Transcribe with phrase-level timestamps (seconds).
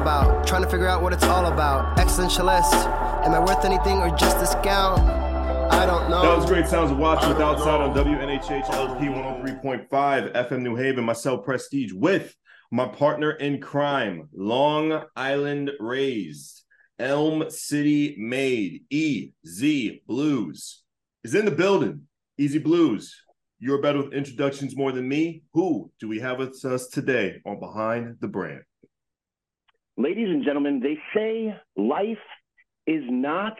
[0.00, 0.46] about.
[0.46, 1.96] Trying to figure out what it's all about.
[1.98, 2.72] Existentialist.
[3.24, 5.00] Am I worth anything or just discount?
[5.00, 6.22] I don't know.
[6.22, 9.88] That was great sounds of watch with outside on WNHH LP 103.5
[10.32, 11.04] FM New Haven.
[11.04, 12.34] Myself, Prestige, with
[12.72, 16.62] my partner in crime, Long Island raised,
[16.98, 20.76] Elm City made, EZ BlueZ
[21.24, 22.02] is in the building.
[22.38, 23.08] EZ BlueZ,
[23.58, 25.42] you're better with introductions more than me.
[25.52, 28.62] Who do we have with us today on Behind the Brand?
[30.00, 32.16] Ladies and gentlemen, they say life
[32.86, 33.52] is not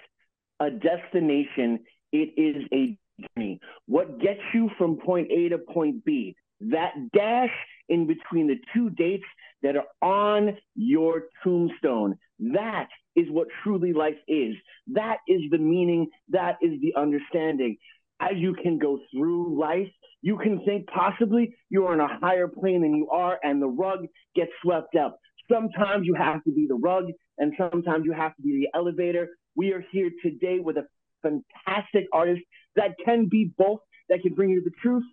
[0.59, 1.81] a destination,
[2.13, 2.97] it is a
[3.37, 3.61] journey.
[3.85, 7.53] What gets you from point A to point B, that dash
[7.91, 9.27] in between the two dates
[9.63, 14.55] that are on your tombstone, that is what truly life is.
[14.95, 17.77] That is the meaning, that is the understanding
[18.21, 19.89] as you can go through life,
[20.23, 24.07] you can think possibly you're on a higher plane than you are, and the rug
[24.37, 25.19] gets swept up.
[25.51, 27.07] Sometimes you have to be the rug,
[27.39, 29.29] and sometimes you have to be the elevator.
[29.57, 30.87] We are here today with a
[31.23, 32.43] fantastic artist
[32.77, 35.05] that can be both, that can bring you the truth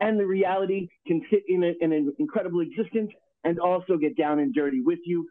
[0.00, 3.10] and the reality, can sit in, a, in an incredible existence,
[3.44, 5.26] and also get down and dirty with you.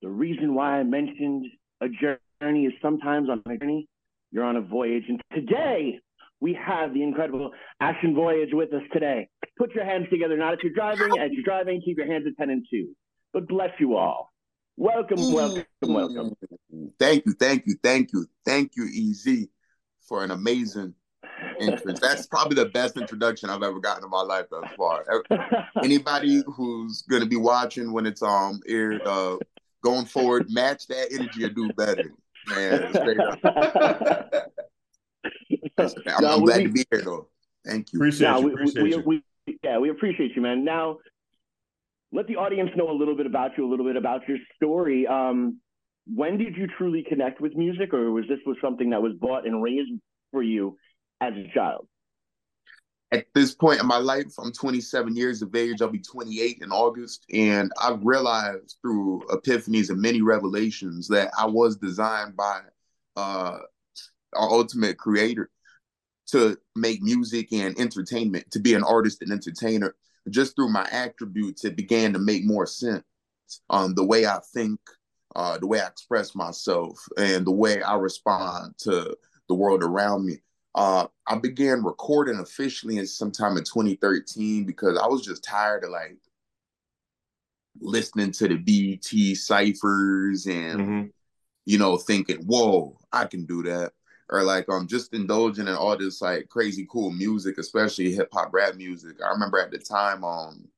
[0.00, 1.46] The reason why I mentioned
[1.80, 3.88] a journey is sometimes on a journey,
[4.30, 5.04] you're on a voyage.
[5.08, 5.98] And today,
[6.40, 9.28] we have the incredible A$hon Voyage with us today.
[9.58, 11.18] Put your hands together, not if you're driving.
[11.18, 12.88] As you're driving, keep your hands at 10 and 2.
[13.36, 14.32] But bless you all.
[14.78, 15.34] Welcome, mm.
[15.34, 16.34] welcome, welcome.
[16.98, 19.48] Thank you, thank you, thank you, thank you, EZ,
[20.08, 20.94] for an amazing
[21.60, 22.00] entrance.
[22.00, 25.04] That's probably the best introduction I've ever gotten in my life thus far.
[25.84, 29.36] Anybody who's going to be watching when it's um aired, uh,
[29.84, 32.14] going forward, match that energy or do better,
[32.48, 32.90] man.
[35.76, 37.28] I'm, no, I'm glad we, to be here, though.
[37.66, 37.98] Thank you.
[37.98, 38.54] Appreciate no, you.
[38.54, 39.22] Appreciate we, you.
[39.46, 40.64] We, yeah, we appreciate you, man.
[40.64, 41.00] Now,
[42.16, 45.06] let the audience know a little bit about you, a little bit about your story.
[45.06, 45.60] Um,
[46.06, 49.46] when did you truly connect with music, or was this was something that was bought
[49.46, 49.92] and raised
[50.32, 50.78] for you
[51.20, 51.86] as a child?
[53.12, 55.82] At this point in my life, I'm 27 years of age.
[55.82, 61.44] I'll be 28 in August, and I've realized through epiphanies and many revelations that I
[61.44, 62.62] was designed by
[63.16, 63.58] uh,
[64.32, 65.50] our ultimate creator
[66.28, 69.94] to make music and entertainment, to be an artist and entertainer.
[70.30, 73.04] Just through my attributes, it began to make more sense.
[73.70, 74.80] Um, the way I think,
[75.36, 79.16] uh, the way I express myself, and the way I respond to
[79.48, 80.38] the world around me.
[80.74, 85.90] Uh, I began recording officially in sometime in 2013 because I was just tired of
[85.90, 86.18] like
[87.80, 91.06] listening to the BET ciphers and mm-hmm.
[91.64, 93.92] you know thinking, "Whoa, I can do that."
[94.28, 98.52] Or like um just indulging in all this like crazy cool music, especially hip hop
[98.52, 99.16] rap music.
[99.24, 100.68] I remember at the time um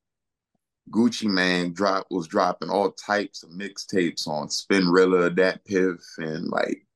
[0.91, 6.87] Gucci Mane drop was dropping all types of mixtapes on Spinrilla, DatPiff, and like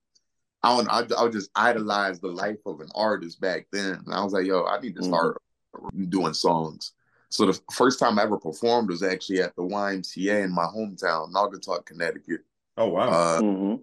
[0.62, 4.02] I don't I, I would just idolize the life of an artist back then.
[4.06, 5.38] And I was like, yo, I need to start
[5.74, 6.04] mm-hmm.
[6.04, 6.92] doing songs.
[7.30, 11.32] So the first time I ever performed was actually at the YMCA in my hometown,
[11.32, 12.42] Naugatuck, Connecticut.
[12.76, 13.08] Oh wow.
[13.08, 13.74] Uh, mm-hmm.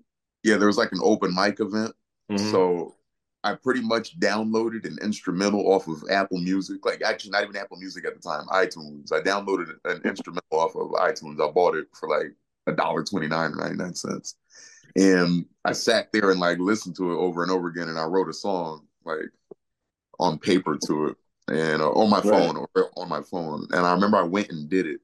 [0.43, 1.93] Yeah, there was like an open mic event
[2.29, 2.51] Mm-hmm.
[2.51, 2.95] So
[3.43, 6.85] I pretty much downloaded an instrumental off of Apple Music.
[6.85, 9.13] Like actually not even Apple Music at the time, iTunes.
[9.13, 11.41] I downloaded an instrumental off of iTunes.
[11.41, 12.33] I bought it for like
[12.67, 14.35] a dollar twenty nine ninety nine cents.
[14.95, 18.05] And I sat there and like listened to it over and over again and I
[18.05, 19.29] wrote a song like
[20.19, 21.17] on paper to it
[21.47, 22.67] and uh, on my phone right.
[22.75, 23.67] or on my phone.
[23.71, 24.99] And I remember I went and did it.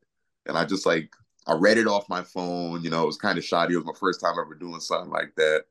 [0.46, 1.10] And I just like
[1.48, 3.76] I read it off my phone, you know, it was kind of shoddy.
[3.76, 5.64] It was my first time ever doing something like that.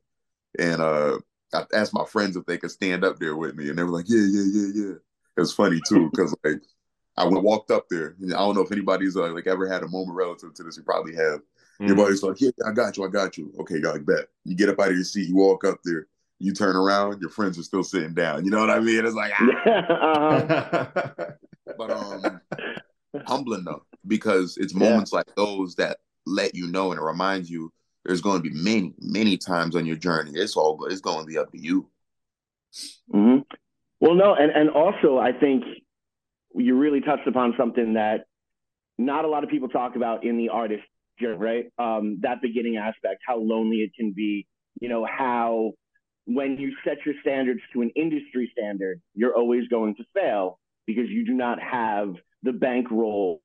[0.57, 1.19] And uh
[1.55, 3.89] I asked my friends if they could stand up there with me, and they were
[3.89, 4.95] like, "Yeah, yeah, yeah, yeah."
[5.37, 6.61] It was funny too because like
[7.17, 8.15] I went walked up there.
[8.21, 10.77] And I don't know if anybody's uh, like ever had a moment relative to this.
[10.77, 11.39] You probably have.
[11.39, 11.87] Mm-hmm.
[11.87, 14.27] Your buddy's like, "Yeah, I got you, I got you." Okay, like bet.
[14.43, 16.07] You get up out of your seat, you walk up there,
[16.39, 18.45] you turn around, your friends are still sitting down.
[18.45, 19.05] You know what I mean?
[19.05, 20.87] It's like, ah.
[21.77, 22.41] but um,
[23.25, 25.17] humbling though because it's moments yeah.
[25.17, 27.71] like those that let you know and it reminds you
[28.05, 30.31] there's going to be many, many times on your journey.
[30.35, 31.89] It's all it's going to be up to you.
[33.13, 33.41] Mm-hmm.
[33.99, 35.63] Well, no, and and also I think
[36.53, 38.25] you really touched upon something that
[38.97, 40.83] not a lot of people talk about in the artist
[41.19, 41.65] journey, right?
[41.77, 44.47] Um, that beginning aspect, how lonely it can be.
[44.79, 45.71] You know how
[46.25, 51.09] when you set your standards to an industry standard, you're always going to fail because
[51.09, 52.13] you do not have
[52.43, 53.41] the bankroll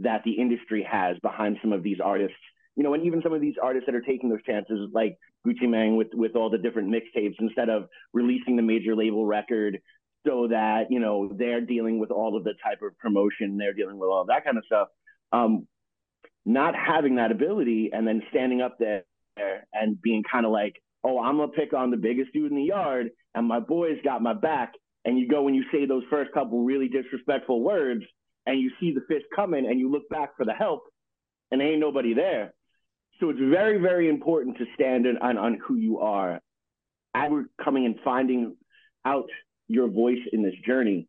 [0.00, 2.36] that the industry has behind some of these artists
[2.78, 5.68] you know, and even some of these artists that are taking those chances, like Gucci
[5.68, 9.80] Mane with with all the different mixtapes, instead of releasing the major label record,
[10.24, 13.98] so that you know they're dealing with all of the type of promotion, they're dealing
[13.98, 14.88] with all that kind of stuff.
[15.32, 15.66] Um,
[16.46, 19.02] not having that ability and then standing up there
[19.72, 22.62] and being kind of like, oh, I'm gonna pick on the biggest dude in the
[22.62, 24.74] yard, and my boys got my back.
[25.04, 28.04] And you go and you say those first couple really disrespectful words,
[28.46, 30.84] and you see the fist coming, and you look back for the help,
[31.50, 32.52] and ain't nobody there.
[33.20, 36.40] So it's very, very important to stand on, on who you are.
[37.14, 38.56] As we're coming and finding
[39.04, 39.28] out
[39.66, 41.08] your voice in this journey,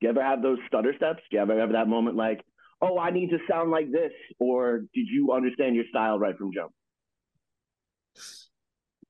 [0.00, 1.22] do you ever have those stutter steps?
[1.30, 2.42] Do you ever have that moment like,
[2.80, 4.12] oh, I need to sound like this?
[4.38, 6.72] Or did you understand your style right from jump?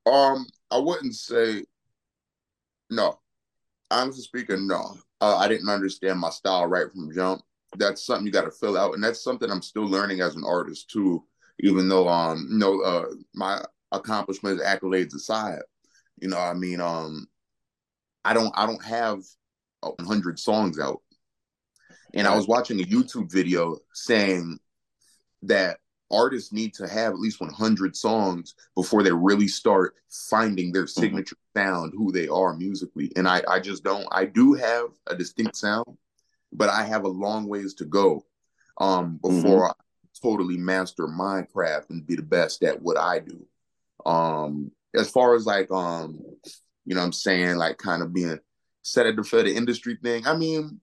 [0.07, 1.65] Um, I wouldn't say
[2.91, 3.19] no.
[3.91, 4.97] Honestly speaking, no.
[5.21, 7.43] Uh, I didn't understand my style right from jump.
[7.77, 10.45] That's something you got to fill out, and that's something I'm still learning as an
[10.45, 11.25] artist too.
[11.61, 13.63] Even though um, you know, uh, my
[13.93, 15.61] accomplishments, accolades aside,
[16.21, 17.27] you know, I mean, um,
[18.25, 19.21] I don't, I don't have
[19.81, 21.01] 100 songs out,
[22.15, 24.59] and I was watching a YouTube video saying
[25.43, 25.79] that
[26.11, 31.01] artists need to have at least 100 songs before they really start finding their mm-hmm.
[31.01, 31.69] signature mm-hmm.
[31.69, 33.11] sound, who they are musically.
[33.17, 34.07] And I, I just don't.
[34.11, 35.97] I do have a distinct sound,
[36.53, 38.25] but I have a long ways to go
[38.79, 39.81] um, before mm-hmm.
[40.23, 43.47] Totally master my craft and be the best at what I do.
[44.05, 46.21] Um, as far as like, um,
[46.85, 48.39] you know, I'm saying like kind of being
[48.83, 50.27] set at the for the industry thing.
[50.27, 50.81] I mean,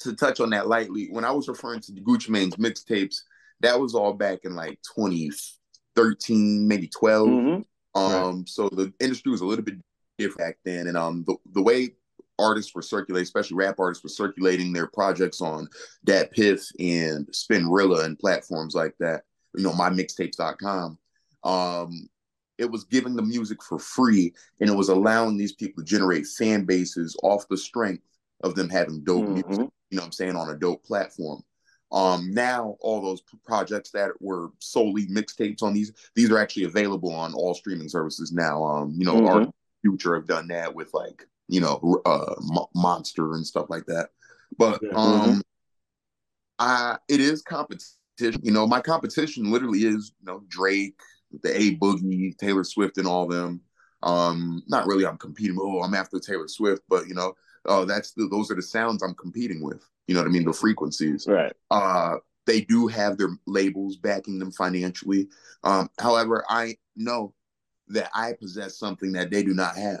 [0.00, 3.16] to touch on that lightly, when I was referring to the Gucci Mane's mixtapes
[3.62, 7.28] that was all back in like 2013, maybe 12.
[7.28, 8.00] Mm-hmm.
[8.00, 8.48] Um, right.
[8.48, 9.76] so the industry was a little bit
[10.18, 10.88] different back then.
[10.88, 11.90] And um the, the way
[12.38, 15.68] artists were circulating, especially rap artists were circulating their projects on
[16.06, 19.22] DatPiff and Spinrilla and platforms like that,
[19.56, 20.98] you know, mymixtapes.com.
[21.44, 22.08] Um,
[22.58, 26.26] it was giving the music for free and it was allowing these people to generate
[26.26, 28.04] fan bases off the strength
[28.42, 29.48] of them having dope mm-hmm.
[29.48, 31.42] music, you know I'm saying, on a dope platform.
[31.90, 37.12] Um, now all those projects that were solely mixtapes on these, these are actually available
[37.12, 38.64] on all streaming services now.
[38.64, 39.26] Um, you know, mm-hmm.
[39.26, 39.52] our
[39.82, 42.34] future have done that with like, you know, uh,
[42.74, 44.08] Monster and stuff like that.
[44.56, 44.96] But mm-hmm.
[44.96, 45.42] um,
[46.58, 48.40] I it is competition.
[48.42, 50.98] You know, my competition literally is you know Drake,
[51.42, 53.60] the A Boogie, Taylor Swift, and all them.
[54.02, 55.04] Um, not really.
[55.04, 55.58] I'm competing.
[55.60, 57.34] Oh, I'm after Taylor Swift, but you know,
[57.66, 59.86] uh, that's the, those are the sounds I'm competing with.
[60.06, 60.46] You know what I mean?
[60.46, 61.26] The frequencies.
[61.28, 61.52] Right.
[61.70, 62.16] Uh,
[62.46, 65.28] they do have their labels backing them financially.
[65.64, 67.34] Um, however, I know
[67.88, 70.00] that I possess something that they do not have.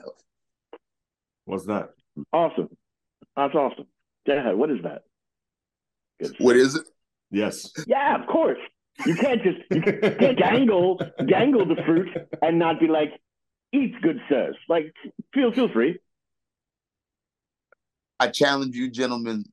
[1.44, 1.90] What's that?
[2.32, 2.68] Awesome.
[3.36, 3.86] That's awesome.
[4.26, 4.56] Go ahead.
[4.56, 5.02] What is that?
[6.20, 6.86] Good what is it?
[7.30, 7.72] Yes.
[7.86, 8.58] Yeah, of course.
[9.06, 12.08] You can't just you can't dangle dangle the fruit
[12.42, 13.12] and not be like,
[13.72, 14.56] eat good sirs.
[14.68, 14.94] Like
[15.32, 15.98] feel feel free.
[18.20, 19.44] I challenge you, gentlemen,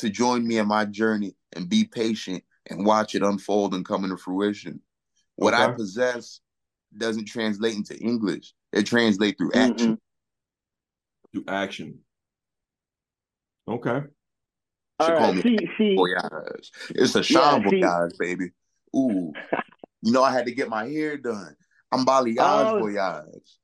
[0.00, 4.04] to join me in my journey and be patient and watch it unfold and come
[4.04, 4.80] into fruition.
[5.36, 5.62] What okay.
[5.62, 6.40] I possess
[6.98, 8.52] doesn't translate into English.
[8.72, 9.92] It translates through action.
[9.92, 9.94] Mm-hmm.
[11.32, 11.98] Through action.
[13.68, 14.00] Okay.
[15.00, 15.96] All right, see, see.
[15.96, 16.70] Voyage.
[16.90, 18.50] It's a Sean yeah, Voyage, baby.
[18.94, 19.32] Ooh.
[20.02, 21.56] you know, I had to get my hair done.
[21.90, 22.78] I'm balayage oh.
[22.78, 23.58] voyage.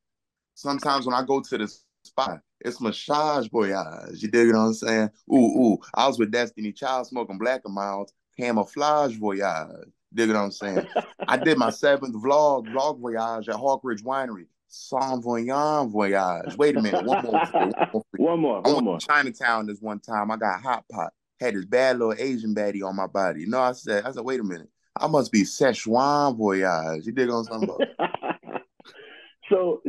[0.55, 1.73] Sometimes when I go to the
[2.05, 4.23] spot, it's massage voyage.
[4.23, 5.11] You dig what I'm saying?
[5.33, 5.79] Ooh, ooh.
[5.95, 9.93] I was with Destiny Child smoking Black and Milds, camouflage voyage.
[10.13, 10.87] Dig what I'm saying?
[11.29, 14.47] I did my seventh vlog, vlog voyage at Hawk Ridge Winery.
[14.69, 16.57] Saint Voyant voyage.
[16.57, 17.05] Wait a minute.
[17.05, 18.03] One more.
[18.17, 18.61] one more.
[18.63, 18.99] One more.
[18.99, 20.31] Chinatown this one time.
[20.31, 21.13] I got hot pot.
[21.41, 23.41] Had this bad little Asian baddie on my body.
[23.41, 24.69] You know, I said, I said, wait a minute.
[24.97, 27.07] I must be Szechuan voyage.
[27.07, 27.71] You dig on something?
[29.49, 29.83] so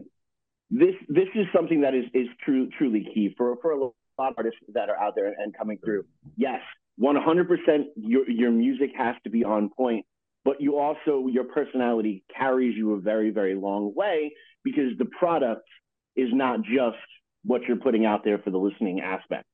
[0.70, 4.34] this this is something that is is true truly key for for a lot of
[4.38, 6.06] artists that are out there and coming through.
[6.38, 6.62] Yes,
[7.02, 7.48] 100%
[7.96, 10.06] your your music has to be on point,
[10.46, 14.32] but you also your personality carries you a very very long way
[14.64, 15.68] because the product
[16.16, 16.98] is not just
[17.44, 19.46] what you're putting out there for the listening aspect.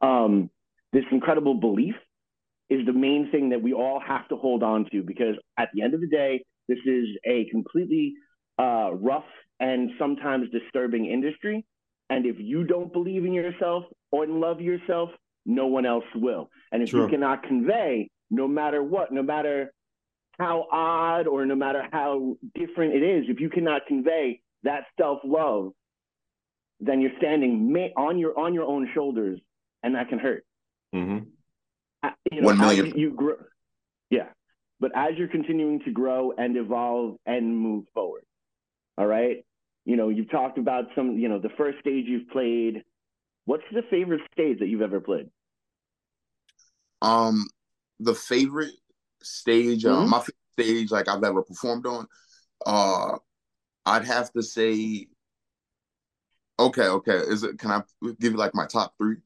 [0.00, 0.50] Um,
[0.92, 1.94] this incredible belief
[2.70, 5.82] is the main thing that we all have to hold on to because at the
[5.82, 8.14] end of the day, this is a completely
[8.58, 9.24] uh, rough
[9.60, 11.64] and sometimes disturbing industry.
[12.10, 15.10] And if you don't believe in yourself or love yourself,
[15.46, 16.48] no one else will.
[16.72, 19.72] And if you cannot convey, no matter what, no matter
[20.38, 25.20] how odd or no matter how different it is, if you cannot convey that self
[25.24, 25.72] love,
[26.80, 29.40] then you're standing on your on your own shoulders,
[29.82, 30.44] and that can hurt.
[30.94, 31.26] Mm-hmm.
[32.30, 32.86] You know, One million.
[32.86, 33.36] You, you grow,
[34.10, 34.28] yeah.
[34.80, 38.24] But as you're continuing to grow and evolve and move forward,
[38.98, 39.44] all right.
[39.86, 42.82] You know, you've talked about some, you know, the first stage you've played.
[43.44, 45.28] What's the favorite stage that you've ever played?
[47.02, 47.46] Um,
[48.00, 48.72] the favorite
[49.22, 50.14] stage, uh, mm-hmm.
[50.14, 52.06] uh, my stage like I've ever performed on,
[52.64, 53.18] uh,
[53.86, 55.08] I'd have to say,
[56.58, 57.16] okay, okay.
[57.16, 57.58] Is it?
[57.58, 57.82] Can I
[58.20, 59.16] give you like my top three?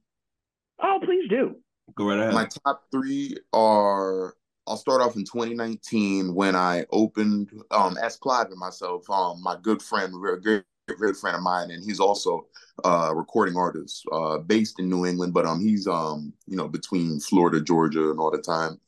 [0.83, 1.57] Oh, please do.
[1.95, 2.35] Go right ahead.
[2.35, 4.35] My top three are.
[4.67, 9.57] I'll start off in 2019 when I opened um S Clive and myself, um, my
[9.63, 10.65] good friend, very good,
[10.99, 12.47] good friend of mine, and he's also
[12.85, 17.19] uh recording artist, uh based in New England, but um he's um, you know, between
[17.19, 18.79] Florida, Georgia, and all the time.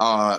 [0.00, 0.38] Uh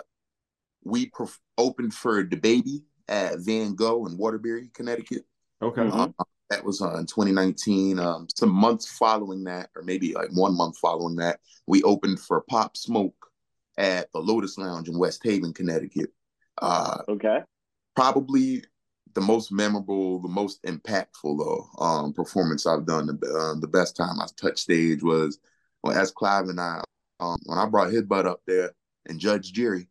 [0.83, 5.25] we perf- opened for DaBaby at Van Gogh in Waterbury, Connecticut.
[5.61, 5.89] Okay.
[5.91, 6.07] Uh,
[6.49, 7.99] that was uh, in 2019.
[7.99, 12.41] Um, some months following that, or maybe like one month following that, we opened for
[12.41, 13.15] Pop Smoke
[13.77, 16.11] at the Lotus Lounge in West Haven, Connecticut.
[16.61, 17.39] Uh, okay.
[17.95, 18.63] Probably
[19.15, 23.07] the most memorable, the most impactful though, um, performance I've done.
[23.07, 25.39] The, uh, the best time I touched stage was
[25.81, 26.11] when S.
[26.11, 26.81] Clive and I,
[27.19, 28.71] um, when I brought his butt up there
[29.07, 29.88] and Judge Jerry,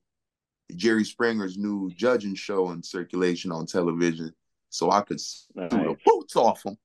[0.77, 4.33] Jerry Springer's new judging show in circulation on television,
[4.69, 5.21] so I could
[5.55, 5.71] nice.
[5.71, 6.77] the boots off him.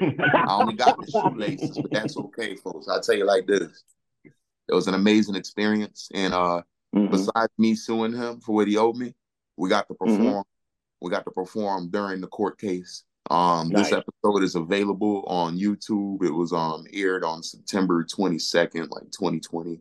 [0.00, 2.88] I only got the shoelaces, but that's okay, folks.
[2.88, 3.82] I'll tell you like this.
[4.24, 6.08] It was an amazing experience.
[6.14, 6.62] And uh
[6.94, 7.10] mm-hmm.
[7.10, 9.14] besides me suing him for what he owed me,
[9.56, 10.16] we got to mm-hmm.
[10.16, 10.42] perform.
[10.42, 11.06] Mm-hmm.
[11.06, 13.04] We got to perform during the court case.
[13.30, 13.90] Um, nice.
[13.90, 16.22] this episode is available on YouTube.
[16.24, 19.80] It was um aired on September 22nd, like 2020.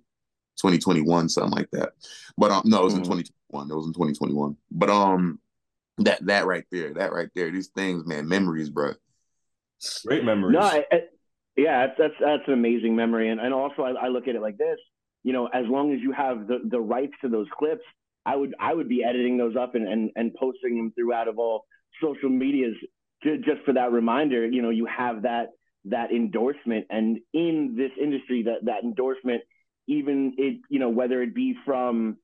[0.60, 1.94] 2021, something like that.
[2.38, 3.12] But um, no, it was mm-hmm.
[3.12, 3.72] in 2021.
[3.72, 4.58] It was in 2021.
[4.72, 5.40] But um,
[6.00, 8.94] that that right there, that right there, these things, man, memories, bro.
[10.06, 10.58] Great memories.
[10.60, 11.02] No, I, I,
[11.56, 14.42] yeah, that's, that's that's an amazing memory, and and also I, I look at it
[14.42, 14.78] like this.
[15.24, 17.84] You know, as long as you have the the rights to those clips,
[18.26, 21.38] I would I would be editing those up and and, and posting them throughout of
[21.38, 21.66] all
[22.02, 22.76] social medias
[23.24, 24.48] to, just for that reminder.
[24.48, 25.48] You know, you have that
[25.86, 29.42] that endorsement, and in this industry, that that endorsement
[29.90, 32.18] even it, you know, whether it be from,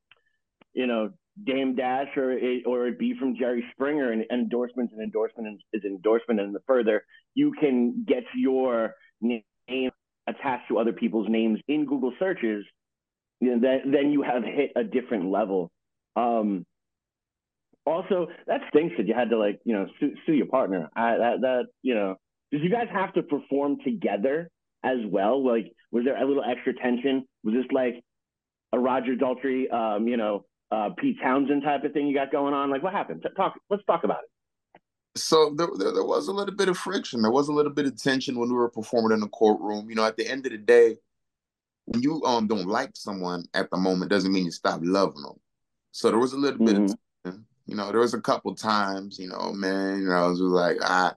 [0.74, 1.10] you know,
[1.44, 5.84] Dame Dash or it, or it be from Jerry Springer and, endorsements and endorsement is
[5.84, 7.04] endorsement and the further
[7.34, 9.92] you can get your name
[10.28, 12.64] attached to other people's names in Google searches,
[13.42, 15.72] you know, then, then you have hit a different level.
[16.16, 16.66] Um,
[17.86, 20.90] also, that stinks that you had to like, you know, sue, sue your partner.
[20.96, 22.16] I, that, that, you know,
[22.52, 24.50] did you guys have to perform together
[24.86, 25.46] as well?
[25.46, 27.26] Like, was there a little extra tension?
[27.44, 28.04] Was this like
[28.72, 32.54] a Roger Daltrey, um, you know, uh, Pete Townshend type of thing you got going
[32.54, 32.70] on?
[32.70, 33.26] Like, what happened?
[33.36, 33.56] Talk.
[33.70, 34.30] Let's talk about it.
[35.18, 37.22] So there, there, there, was a little bit of friction.
[37.22, 39.90] There was a little bit of tension when we were performing in the courtroom.
[39.90, 40.98] You know, at the end of the day,
[41.86, 45.40] when you um don't like someone at the moment, doesn't mean you stop loving them.
[45.92, 46.86] So there was a little mm-hmm.
[46.86, 47.42] bit of, mm-hmm.
[47.68, 50.50] you know, there was a couple times, you know, man, you know, I was just
[50.50, 51.16] like, ah,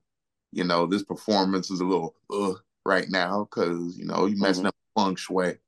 [0.52, 2.54] you know, this performance is a little, uh,
[2.85, 4.68] right now because you know you messing mm-hmm.
[5.00, 5.58] up feng shui.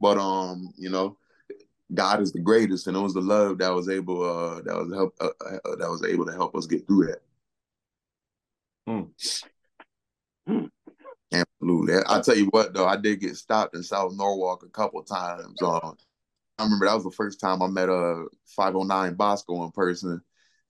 [0.00, 1.18] But um, you know,
[1.92, 4.92] God is the greatest, and it was the love that was able uh that was
[4.92, 7.22] help uh, uh, that was able to help us get through that.
[10.46, 10.66] Hmm.
[11.32, 11.94] Absolutely.
[12.08, 15.60] I tell you what though, I did get stopped in South Norwalk a couple times.
[15.62, 15.96] Um,
[16.58, 18.24] I remember that was the first time I met a uh,
[18.56, 20.20] 509 Bosco in person.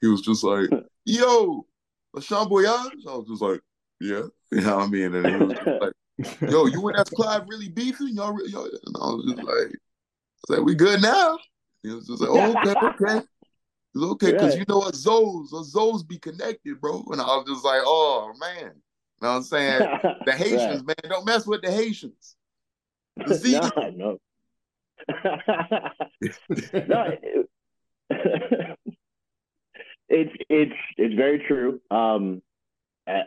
[0.00, 0.70] He was just like,
[1.04, 1.66] "Yo,
[2.14, 3.60] LaShawn Voyage." I was just like,
[4.02, 5.14] "Yeah." You know what I mean?
[5.14, 5.92] And he was like,
[6.50, 8.08] yo, you and that Clive really beefing?
[8.08, 11.38] Y'all, y'all, and I was just like, I was like, we good now?
[11.82, 13.26] He was just like, oh, okay, okay.
[13.94, 17.04] It's okay, because you know what, Zoes, Zoes be connected, bro.
[17.10, 18.56] And I was just like, oh, man.
[18.58, 18.68] You
[19.22, 19.86] know what I'm saying?
[20.26, 20.98] The Haitians, right.
[21.02, 22.36] man, don't mess with the Haitians.
[23.16, 24.18] The Z- no, no.
[26.86, 27.16] no
[30.12, 31.80] it's it's it's very true.
[31.90, 32.42] Um,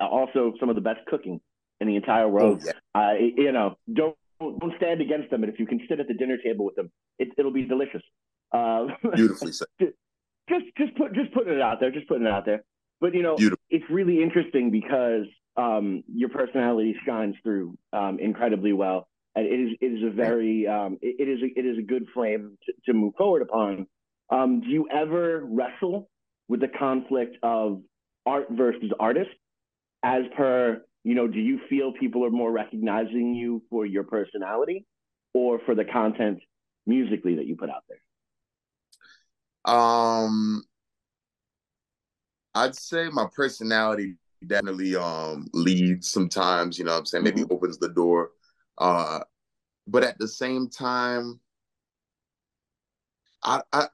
[0.01, 1.39] also some of the best cooking
[1.79, 2.63] in the entire world.
[2.63, 3.01] Oh, yeah.
[3.01, 6.13] uh, you know, don't don't stand against them, and if you can sit at the
[6.13, 8.01] dinner table with them, it, will be delicious.
[8.51, 9.67] Uh, Beautifully said.
[10.49, 12.63] just just put just putting it out there, just putting it out there.
[13.01, 13.63] But you know, Beautiful.
[13.69, 15.25] it's really interesting because
[15.57, 20.67] um, your personality shines through um, incredibly well, and it is it is a very
[20.67, 23.87] um, it, it is a, it is a good flame to, to move forward upon.
[24.29, 26.09] Um, do you ever wrestle
[26.47, 27.81] with the conflict of
[28.25, 29.29] art versus artist?
[30.05, 34.85] As per, you know, do you feel people are more recognizing you for your personality
[35.33, 36.39] or for the content
[36.85, 39.73] musically that you put out there?
[39.73, 40.63] Um,
[42.53, 47.23] I'd say my personality definitely um leads sometimes, you know I'm saying?
[47.23, 47.53] Maybe mm-hmm.
[47.53, 48.29] opens the door.
[48.77, 49.21] Uh
[49.87, 51.39] but at the same time,
[53.43, 53.87] I I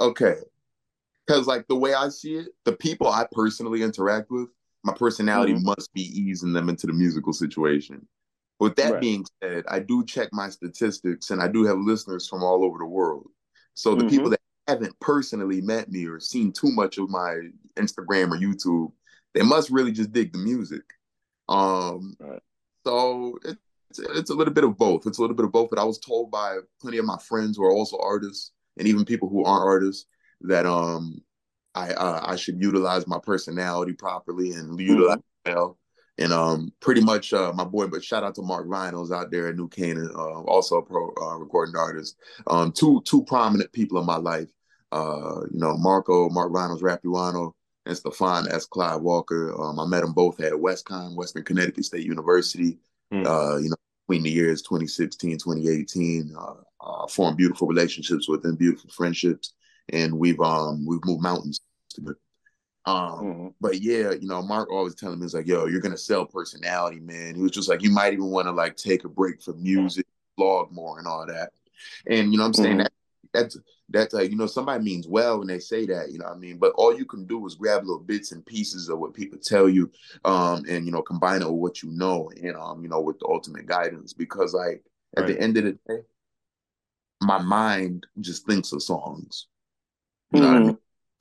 [0.00, 0.36] okay.
[1.28, 4.48] Cause like the way I see it, the people I personally interact with,
[4.84, 5.66] my personality mm-hmm.
[5.66, 8.06] must be easing them into the musical situation.
[8.60, 9.00] With that right.
[9.00, 12.78] being said, I do check my statistics and I do have listeners from all over
[12.78, 13.28] the world.
[13.74, 14.08] So the mm-hmm.
[14.08, 17.38] people that haven't personally met me or seen too much of my
[17.76, 18.92] Instagram or YouTube,
[19.34, 20.82] they must really just dig the music.
[21.48, 22.40] Um, right.
[22.84, 23.58] so it,
[23.90, 25.06] it's, it's a little bit of both.
[25.06, 25.70] It's a little bit of both.
[25.70, 29.04] But I was told by plenty of my friends who are also artists, and even
[29.04, 30.06] people who aren't artists,
[30.42, 31.20] that um,
[31.74, 35.52] I uh, I should utilize my personality properly and utilize mm-hmm.
[35.52, 35.78] well.
[36.18, 39.48] And um, pretty much uh, my boy, but shout out to Mark Vinyls out there
[39.48, 42.16] at New Canaan, uh, also a pro uh, recording artist.
[42.46, 44.48] Um, two two prominent people in my life.
[44.92, 47.52] Uh, you know, Marco, Mark Vinyls, Rapuano,
[47.86, 48.66] and Stefan S.
[48.66, 49.58] Clyde Walker.
[49.60, 52.78] Um, I met them both at WestConn, Western Connecticut State University.
[53.12, 53.26] Mm.
[53.26, 53.76] Uh, you know,
[54.06, 59.54] between the years 2016, 2018, uh, uh, formed beautiful relationships with them, beautiful friendships,
[59.88, 61.60] and we've um we've moved mountains
[61.90, 62.18] together.
[62.84, 63.48] Um, mm-hmm.
[63.60, 67.00] but yeah, you know, Mark always telling me, he's like, yo, you're gonna sell personality,
[67.00, 67.34] man.
[67.34, 70.06] He was just like, you might even want to like take a break from music,
[70.36, 71.50] blog more and all that.
[72.06, 72.78] And you know I'm saying?
[72.78, 72.82] Mm-hmm.
[72.82, 72.92] That
[73.32, 73.58] that's
[73.88, 76.58] that's like, you know, somebody means well when they say that, you know I mean?
[76.58, 79.68] But all you can do is grab little bits and pieces of what people tell
[79.68, 79.90] you,
[80.24, 83.18] um, and you know, combine it with what you know and um, you know, with
[83.18, 84.12] the ultimate guidance.
[84.12, 84.84] Because like
[85.16, 85.28] at right.
[85.28, 86.02] the end of the day,
[87.20, 89.46] my mind just thinks of songs.
[90.32, 90.54] You know mm-hmm.
[90.54, 90.68] what I mean?
[90.70, 90.76] Mm-hmm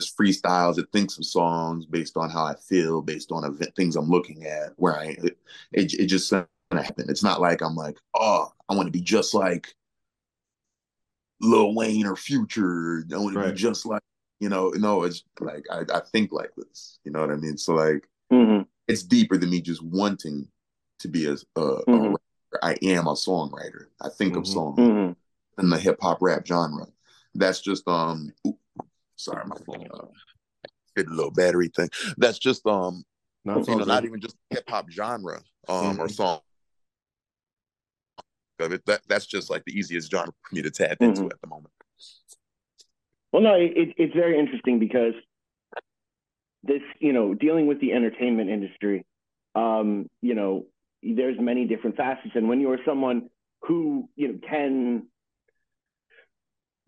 [0.09, 0.77] freestyles.
[0.77, 4.45] It thinks of songs based on how I feel, based on event, things I'm looking
[4.45, 4.73] at.
[4.77, 5.37] Where I it,
[5.71, 7.05] it, it just gonna happen.
[7.09, 9.73] It's not like I'm like, oh, I want to be just like
[11.39, 13.03] Lil Wayne or Future.
[13.13, 13.45] I want right.
[13.45, 14.01] to be just like
[14.39, 14.69] you know.
[14.69, 16.99] No, it's like I, I think like this.
[17.03, 17.57] You know what I mean?
[17.57, 18.63] So like, mm-hmm.
[18.87, 20.47] it's deeper than me just wanting
[20.99, 22.13] to be a, a, mm-hmm.
[22.13, 22.17] a
[22.63, 23.85] I am a songwriter.
[24.01, 24.41] I think mm-hmm.
[24.41, 25.15] of songs
[25.57, 26.87] in the hip hop rap genre.
[27.33, 28.33] That's just um
[29.21, 30.05] Sorry, my phone uh,
[30.95, 31.89] hit a little battery thing.
[32.17, 33.03] That's just um,
[33.45, 36.01] no, you know, not even just hip hop genre um mm-hmm.
[36.01, 36.39] or song.
[38.59, 41.05] It, that that's just like the easiest genre for me to tap mm-hmm.
[41.05, 41.73] into at the moment.
[43.31, 45.13] Well, no, it, it's very interesting because
[46.63, 49.05] this, you know, dealing with the entertainment industry,
[49.55, 50.65] um, you know,
[51.01, 53.29] there's many different facets, and when you're someone
[53.61, 55.07] who you know can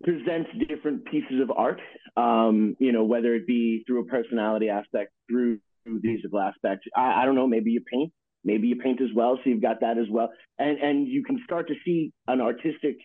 [0.04, 1.80] presents different pieces of art,
[2.16, 6.84] um, you know, whether it be through a personality aspect, through, through musical aspect.
[6.96, 8.12] I, I don't know, maybe you paint,
[8.44, 10.30] maybe you paint as well, so you've got that as well.
[10.58, 12.96] And and you can start to see an artistic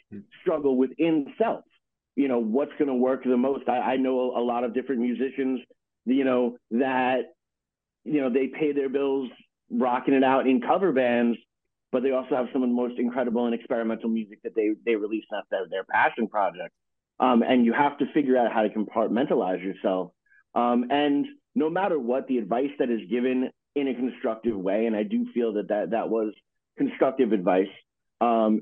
[0.41, 1.63] struggle within self.
[2.15, 3.67] You know, what's gonna work the most.
[3.67, 5.61] I, I know a lot of different musicians,
[6.05, 7.21] you know, that
[8.03, 9.29] you know, they pay their bills
[9.71, 11.37] rocking it out in cover bands,
[11.91, 14.95] but they also have some of the most incredible and experimental music that they they
[14.95, 15.25] release.
[15.31, 16.73] That's their, their passion project.
[17.19, 20.11] Um, and you have to figure out how to compartmentalize yourself.
[20.55, 24.95] Um, and no matter what, the advice that is given in a constructive way, and
[24.95, 26.33] I do feel that that, that was
[26.77, 27.67] constructive advice.
[28.21, 28.61] Um,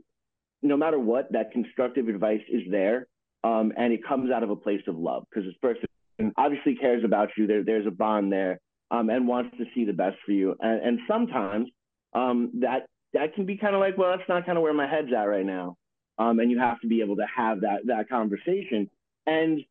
[0.61, 3.07] no matter what, that constructive advice is there,
[3.43, 5.87] um, and it comes out of a place of love because this person
[6.35, 7.45] obviously cares about you.
[7.45, 10.55] There, there's a bond there, um, and wants to see the best for you.
[10.59, 11.69] And, and sometimes
[12.13, 14.87] um, that that can be kind of like, well, that's not kind of where my
[14.87, 15.77] head's at right now
[16.17, 18.89] um, and you have to be able to have that that conversation.
[19.25, 19.61] And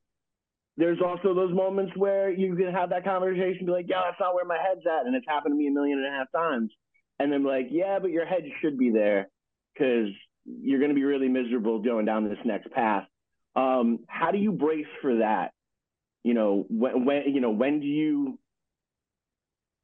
[0.77, 4.35] there's also those moments where you can have that conversation, be like, "Yeah, that's not
[4.35, 6.71] where my head's at," and it's happened to me a million and a half times.
[7.19, 9.29] And then like, "Yeah, but your head should be there
[9.73, 10.09] because
[10.45, 13.07] you're going to be really miserable going down this next path."
[13.55, 15.53] Um, how do you brace for that?
[16.23, 18.39] You know, when, when you know when do you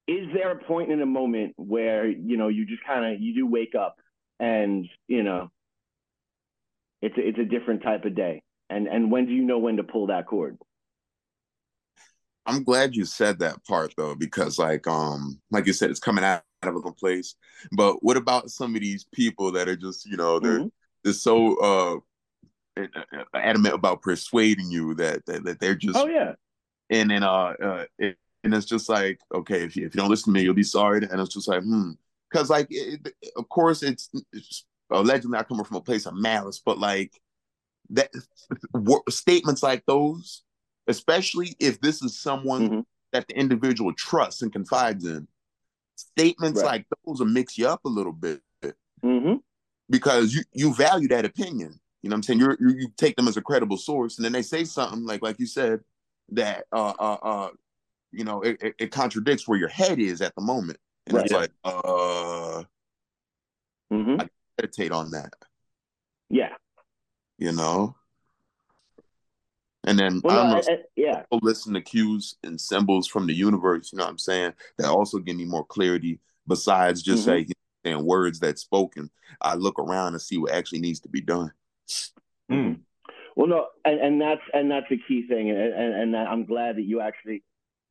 [0.08, 3.34] is there a point in a moment where you know you just kind of you
[3.34, 3.96] do wake up
[4.40, 5.50] and you know
[7.02, 8.42] it's a, it's a different type of day.
[8.70, 10.56] And and when do you know when to pull that cord?
[12.46, 16.24] I'm glad you said that part though, because like um like you said, it's coming
[16.24, 17.34] out of a place.
[17.72, 20.68] But what about some of these people that are just you know they're mm-hmm.
[21.04, 22.00] they're so uh
[23.34, 26.32] adamant about persuading you that that, that they're just oh yeah
[26.88, 30.08] and then uh, uh it, and it's just like okay if you, if you don't
[30.08, 31.90] listen to me you'll be sorry and it's just like hmm
[32.30, 36.60] because like it, of course it's, it's allegedly not coming from a place of malice,
[36.64, 37.20] but like
[37.90, 38.10] that
[39.08, 40.42] statements like those,
[40.86, 42.80] especially if this is someone mm-hmm.
[43.12, 45.28] that the individual trusts and confides in,
[45.96, 46.66] statements right.
[46.66, 48.40] like those will mix you up a little bit
[49.04, 49.34] mm-hmm.
[49.90, 51.78] because you you value that opinion.
[52.02, 52.40] You know what I'm saying?
[52.40, 55.22] You're, you you take them as a credible source, and then they say something like
[55.22, 55.80] like you said
[56.30, 57.48] that uh uh uh
[58.10, 61.24] you know it, it, it contradicts where your head is at the moment, and right.
[61.24, 62.64] it's like uh.
[63.92, 64.22] Mm-hmm.
[64.22, 64.28] I
[64.58, 65.34] meditate on that.
[66.30, 66.54] Yeah.
[67.38, 67.96] You know?
[69.84, 71.22] And then well, I, I, I, yeah.
[71.42, 74.52] listen to cues and symbols from the universe, you know what I'm saying?
[74.78, 77.50] That also give me more clarity besides just mm-hmm.
[77.84, 79.10] saying words that's spoken.
[79.40, 81.50] I look around and see what actually needs to be done.
[82.50, 82.80] Mm.
[83.34, 86.76] Well, no, and, and that's and that's a key thing, and and, and I'm glad
[86.76, 87.42] that you actually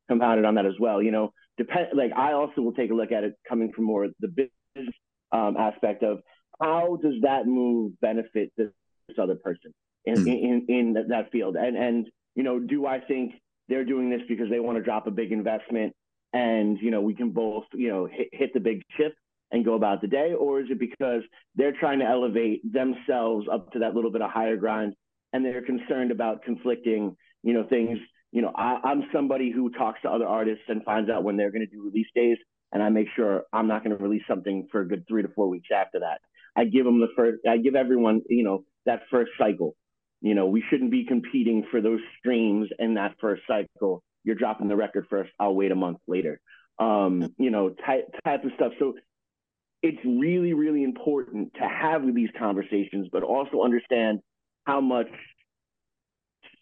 [0.08, 1.02] compounded on that as well.
[1.02, 4.08] You know, depend like I also will take a look at it coming from more
[4.20, 4.94] the business
[5.32, 6.20] um, aspect of
[6.62, 8.68] how does that move benefit this,
[9.08, 9.72] this other person
[10.04, 10.26] in, mm.
[10.26, 13.34] in, in in that field, and and you know, do I think
[13.68, 15.94] they're doing this because they want to drop a big investment
[16.32, 19.14] and you know we can both you know hit, hit the big chip
[19.50, 20.32] and go about the day?
[20.38, 21.22] Or is it because
[21.54, 24.94] they're trying to elevate themselves up to that little bit of higher grind
[25.32, 27.98] and they're concerned about conflicting you know things?
[28.32, 31.50] You know I, i'm somebody who talks to other artists and finds out when they're
[31.50, 32.38] going to do release days
[32.72, 35.28] and i make sure i'm not going to release something for a good three to
[35.36, 36.22] four weeks after that
[36.56, 39.74] i give them the first i give everyone you know that first cycle
[40.20, 44.68] you know we shouldn't be competing for those streams in that first cycle you're dropping
[44.68, 45.30] the record first.
[45.38, 46.40] I'll wait a month later.
[46.78, 48.72] Um, you know, type type of stuff.
[48.78, 48.94] So
[49.82, 54.20] it's really, really important to have these conversations, but also understand
[54.64, 55.08] how much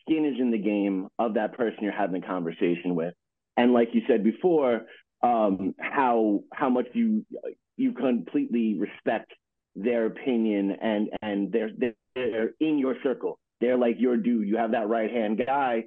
[0.00, 3.14] skin is in the game of that person you're having a conversation with.
[3.56, 4.82] And like you said before,
[5.22, 7.26] um, how how much you
[7.76, 9.32] you completely respect
[9.74, 11.70] their opinion and and they're
[12.14, 13.38] they're in your circle.
[13.60, 14.48] They're like your dude.
[14.48, 15.84] You have that right hand guy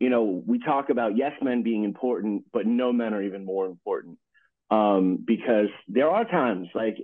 [0.00, 3.66] you know, we talk about yes men being important, but no men are even more
[3.66, 4.18] important.
[4.70, 6.96] Um, because there are times like,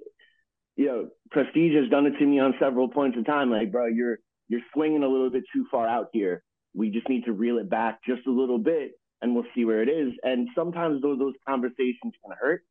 [0.77, 3.51] you know, Prestige has done it to me on several points in time.
[3.51, 6.43] Like, bro, you're you're swinging a little bit too far out here.
[6.75, 9.83] We just need to reel it back just a little bit, and we'll see where
[9.83, 10.13] it is.
[10.23, 12.63] And sometimes those those conversations can hurt,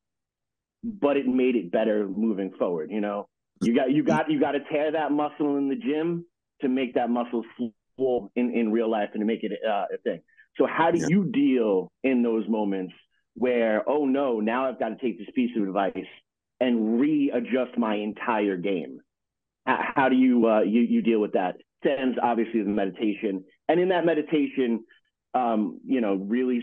[0.83, 2.91] but it made it better moving forward.
[2.91, 3.27] You know,
[3.63, 6.25] you got you got you got to tear that muscle in the gym
[6.61, 7.43] to make that muscle
[7.97, 10.21] full in, in real life and to make it uh, a thing.
[10.57, 11.07] So how do yeah.
[11.09, 12.93] you deal in those moments
[13.35, 16.05] where, oh no, now I've got to take this piece of advice
[16.59, 18.99] and readjust my entire game?
[19.65, 21.55] How do you uh, you, you deal with that?
[21.83, 24.83] Sends obviously the meditation, and in that meditation,
[25.33, 26.61] um, you know, really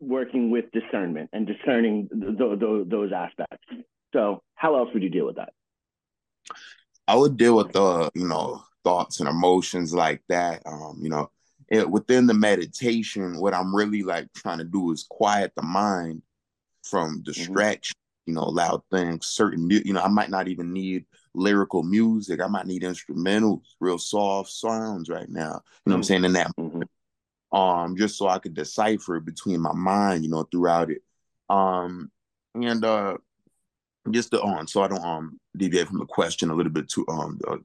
[0.00, 3.64] working with discernment and discerning th- th- those aspects.
[4.12, 5.52] So, how else would you deal with that?
[7.06, 10.62] I would deal with the, you know, thoughts and emotions like that.
[10.66, 11.30] Um, you know,
[11.68, 16.22] it, within the meditation, what I'm really like trying to do is quiet the mind
[16.82, 17.22] from mm-hmm.
[17.22, 17.94] distraction.
[17.94, 18.30] Mm-hmm.
[18.30, 22.42] You know, loud things, certain, you know, I might not even need lyrical music.
[22.42, 25.40] I might need instrumentals, real soft sounds right now.
[25.40, 25.54] You know mm-hmm.
[25.54, 26.02] what I'm mm-hmm.
[26.02, 26.24] saying?
[26.24, 27.56] In that mm-hmm.
[27.56, 31.02] um, just so I could decipher between my mind, you know, throughout it.
[31.48, 32.10] Um,
[32.54, 33.16] and uh
[34.10, 37.04] just to um, so I don't um deviate from the question a little bit too
[37.08, 37.56] um uh,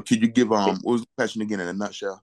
[0.00, 2.22] could you give um what was the question again in a nutshell?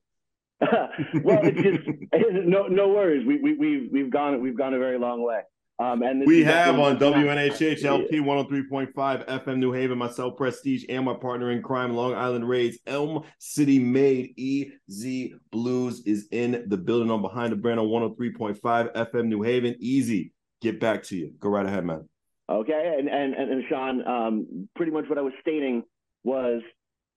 [0.61, 3.25] well, it's just no no worries.
[3.25, 5.41] We we we've we've gone we've gone a very long way.
[5.79, 11.15] Um, and we have on WNHH LP 103.5 FM New Haven, myself, Prestige, and my
[11.15, 17.09] partner in crime, Long Island Rays, Elm City Made, EZ BlueZ is in the building
[17.09, 18.61] on Behind the Brand on 103.5
[18.93, 19.75] FM New Haven.
[19.79, 21.33] Easy, get back to you.
[21.39, 22.07] Go right ahead, man.
[22.49, 25.83] Okay, and and and Sean, um, pretty much what I was stating
[26.23, 26.61] was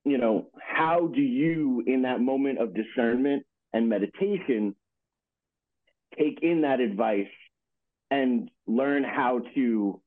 [0.05, 4.75] you know, how do you, in that moment of discernment and meditation,
[6.17, 7.27] take in that advice
[8.11, 9.99] and learn how to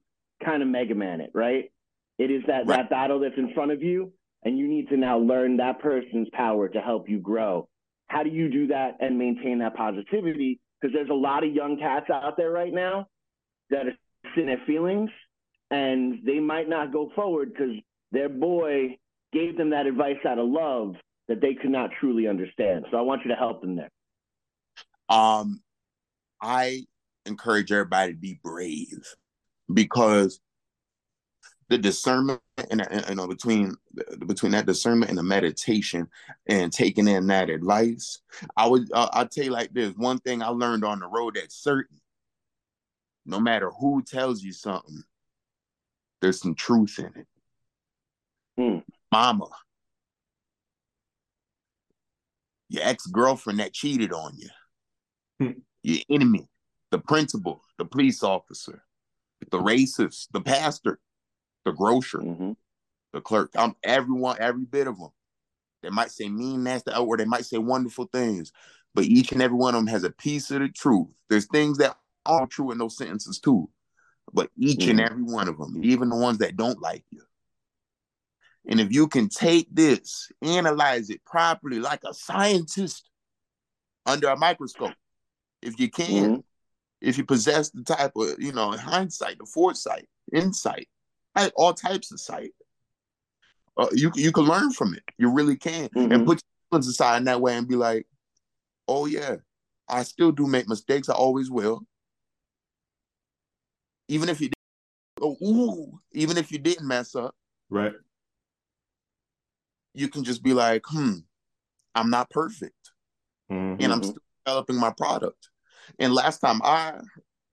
[0.42, 1.72] kind of mega man it, right?
[2.16, 2.78] It is that, right.
[2.78, 4.12] that battle that's in front of you,
[4.44, 7.68] and you need to now learn that person's power to help you grow.
[8.07, 10.61] How do you do that and maintain that positivity?
[10.81, 13.09] Because there's a lot of young cats out there right now
[13.70, 13.96] that are
[14.35, 15.11] sitting their feelings
[15.70, 17.76] and they might not go forward because
[18.12, 18.96] their boy
[19.33, 20.94] gave them that advice out of love
[21.28, 22.87] that they could not truly understand.
[22.90, 23.90] So I want you to help them there.
[25.11, 25.61] Um,
[26.40, 26.87] I
[27.26, 29.04] encourage everybody to be brave
[29.72, 30.40] because
[31.68, 33.76] the discernment and you know between
[34.26, 36.09] between that discernment and the meditation
[36.48, 38.20] and taking in that advice
[38.57, 41.35] i would uh, i'll tell you like this one thing i learned on the road
[41.35, 42.00] that's certain
[43.29, 45.03] no matter who tells you something
[46.21, 47.27] there's some truth in it
[48.57, 48.79] hmm
[49.11, 49.49] mama,
[52.69, 54.49] your ex-girlfriend that cheated on you,
[55.41, 55.59] hmm.
[55.83, 56.49] your enemy,
[56.91, 58.85] the principal, the police officer,
[59.51, 60.99] the racist, the pastor,
[61.64, 62.53] the grocer, mm-hmm.
[63.12, 63.51] the clerk.
[63.57, 65.11] I'm everyone, every bit of them.
[65.83, 68.53] They might say mean, nasty, or they might say wonderful things,
[68.95, 71.09] but each and every one of them has a piece of the truth.
[71.31, 71.97] There's things that
[72.29, 73.69] are true in those sentences too,
[74.33, 74.91] but each mm-hmm.
[74.91, 77.23] and every one of them, even the ones that don't like you,
[78.69, 83.09] and if you can take this, analyze it properly like a scientist
[84.05, 84.95] under a microscope,
[85.62, 86.41] if you can, mm-hmm.
[87.01, 90.88] if you possess the type of, you know, hindsight, the foresight, insight,
[91.57, 92.53] all types of sight,
[93.79, 95.03] uh, you you can learn from it.
[95.19, 96.12] You really can, mm-hmm.
[96.12, 98.07] and put feelings aside in that way and be like,
[98.88, 99.37] oh yeah,
[99.88, 101.09] I still do make mistakes.
[101.09, 101.83] I always will.
[104.09, 104.51] Even if you
[105.21, 107.35] oh, ooh, even if you didn't mess up.
[107.71, 107.92] Right.
[109.94, 111.14] You can just be like, hmm,
[111.94, 112.75] I'm not perfect.
[113.51, 113.83] Mm-hmm.
[113.83, 115.49] And I'm still developing my product.
[115.99, 116.94] And last time I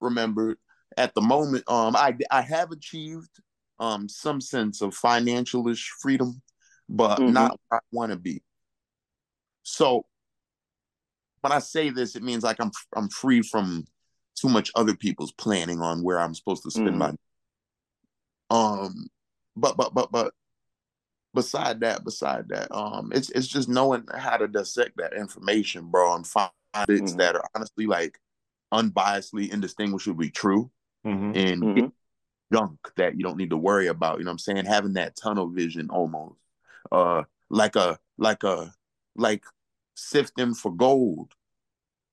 [0.01, 0.57] remembered
[0.97, 3.29] at the moment, um, I I have achieved
[3.79, 6.41] um some sense of financialish freedom,
[6.87, 7.33] but mm-hmm.
[7.33, 8.43] not I want to be.
[9.63, 10.05] So
[11.41, 13.85] when I say this, it means like I'm I'm free from
[14.35, 16.97] too much other people's planning on where I'm supposed to spend mm.
[16.97, 17.13] my
[18.49, 19.07] um
[19.55, 20.33] but but but but
[21.33, 26.15] beside that, beside that, um it's it's just knowing how to dissect that information, bro,
[26.15, 26.49] and find
[26.87, 27.17] bits mm-hmm.
[27.17, 28.19] that are honestly like
[28.73, 30.69] unbiasedly indistinguishably true
[31.05, 31.31] mm-hmm.
[31.35, 31.87] and mm-hmm.
[32.53, 34.17] junk that you don't need to worry about.
[34.17, 34.65] You know what I'm saying?
[34.65, 36.39] Having that tunnel vision almost.
[36.91, 38.73] Uh like a like a
[39.15, 39.45] like
[39.95, 41.31] sifting for gold.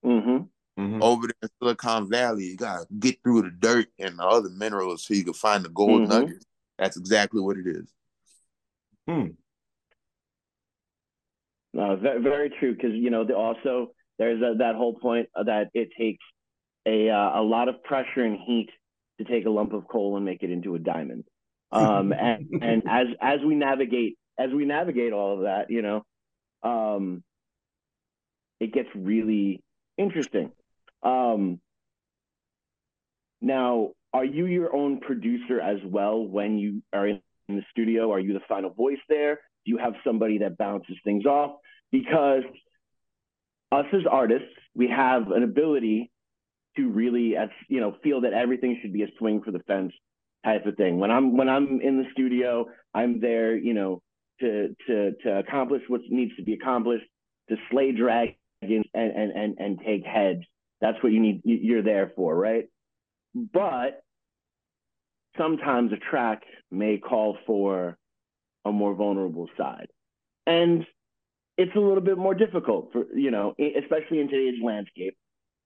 [0.05, 0.45] Mm-hmm.
[0.79, 1.03] Mm-hmm.
[1.03, 5.05] Over there in Silicon Valley, you gotta get through the dirt and the other minerals
[5.05, 6.13] so you can find the gold mm-hmm.
[6.13, 6.47] nuggets.
[6.79, 7.93] That's exactly what it is.
[9.07, 9.27] Hmm.
[11.75, 12.75] No, very true.
[12.75, 16.25] Because you know, the, also there's a, that whole point that it takes
[16.87, 18.71] a uh, a lot of pressure and heat
[19.19, 21.25] to take a lump of coal and make it into a diamond.
[21.71, 26.05] Um, and and as as we navigate as we navigate all of that, you know,
[26.63, 27.23] um,
[28.61, 29.63] it gets really
[29.99, 30.51] interesting.
[31.03, 31.61] Um,
[33.41, 38.13] now, are you your own producer as well when you are in the studio?
[38.13, 39.37] Are you the final voice there?
[39.65, 41.57] Do you have somebody that bounces things off?
[41.91, 42.45] Because
[43.71, 46.11] us as artists, we have an ability
[46.77, 49.93] to really, as you know, feel that everything should be a swing for the fence
[50.45, 50.99] type of thing.
[50.99, 54.03] When I'm when I'm in the studio, I'm there, you know,
[54.41, 57.05] to to to accomplish what needs to be accomplished,
[57.49, 60.43] to slay dragons and and and and take heads.
[60.83, 61.43] That's what you need.
[61.45, 62.65] You're there for, right?
[63.35, 64.03] But
[65.39, 67.97] sometimes a track may call for
[68.65, 69.87] a more vulnerable side,
[70.45, 70.85] and
[71.57, 75.17] it's a little bit more difficult for you know, especially in today's landscape,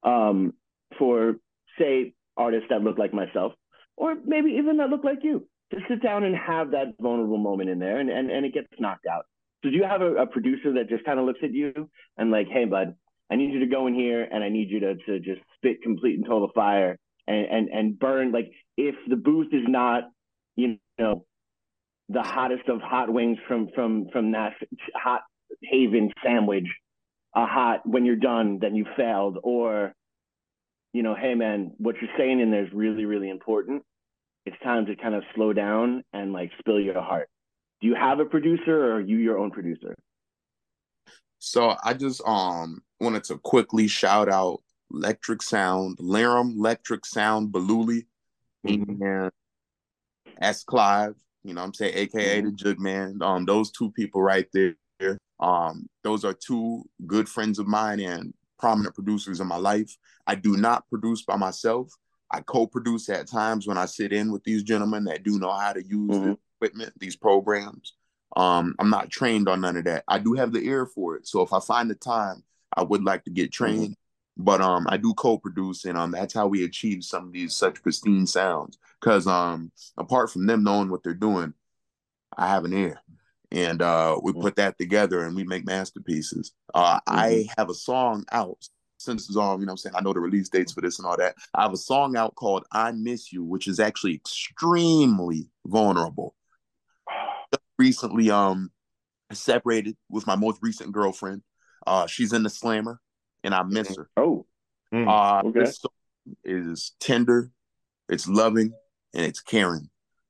[0.02, 0.52] um,
[0.98, 1.36] for
[1.78, 3.52] say artists that look like myself,
[3.96, 7.70] or maybe even that look like you, to sit down and have that vulnerable moment
[7.70, 9.24] in there, and and, and it gets knocked out.
[9.64, 12.30] So do you have a, a producer that just kind of looks at you and
[12.30, 12.94] like, hey, bud,
[13.30, 15.82] I need you to go in here and I need you to to just spit
[15.82, 18.32] complete and total fire and and and burn.
[18.32, 20.04] Like if the booth is not
[20.54, 21.24] you know
[22.08, 24.52] the hottest of hot wings from from from that
[24.94, 25.22] hot
[25.62, 26.66] haven sandwich
[27.34, 29.92] a hot when you're done then you failed or
[30.92, 33.82] you know hey man what you're saying in there is really really important.
[34.44, 37.28] It's time to kind of slow down and like spill your heart.
[37.80, 39.96] Do you have a producer or are you your own producer?
[41.38, 44.60] So i just um wanted to quickly shout out
[44.92, 48.06] electric sound laram electric sound baluli
[48.66, 49.02] mm-hmm.
[49.02, 49.32] and
[50.40, 52.46] s clive you know i'm saying aka mm-hmm.
[52.46, 54.74] the jug man um those two people right there
[55.40, 60.34] um those are two good friends of mine and prominent producers in my life i
[60.34, 61.92] do not produce by myself
[62.30, 65.72] i co-produce at times when i sit in with these gentlemen that do know how
[65.72, 66.30] to use mm-hmm.
[66.30, 67.94] the equipment these programs
[68.36, 71.26] um i'm not trained on none of that i do have the ear for it
[71.26, 72.42] so if i find the time
[72.76, 73.64] i would like to get mm-hmm.
[73.64, 74.44] trained mm-hmm.
[74.44, 77.82] but um i do co-produce and um that's how we achieve some of these such
[77.82, 81.52] pristine sounds because um apart from them knowing what they're doing
[82.36, 83.00] i have an ear
[83.52, 84.40] and uh, we mm-hmm.
[84.40, 86.52] put that together and we make masterpieces.
[86.74, 87.18] Uh, mm-hmm.
[87.18, 88.58] I have a song out
[88.98, 91.16] since um, you know I'm saying I know the release dates for this and all
[91.16, 91.36] that.
[91.54, 96.34] I have a song out called I Miss You, which is actually extremely vulnerable.
[97.78, 98.70] Recently um
[99.32, 101.42] separated with my most recent girlfriend.
[101.86, 103.00] Uh she's in the slammer
[103.44, 104.08] and I miss her.
[104.16, 104.46] Oh.
[104.92, 105.60] Mm, uh okay.
[105.60, 105.90] this song
[106.44, 107.50] is tender,
[108.08, 108.72] it's loving,
[109.14, 109.88] and it's caring.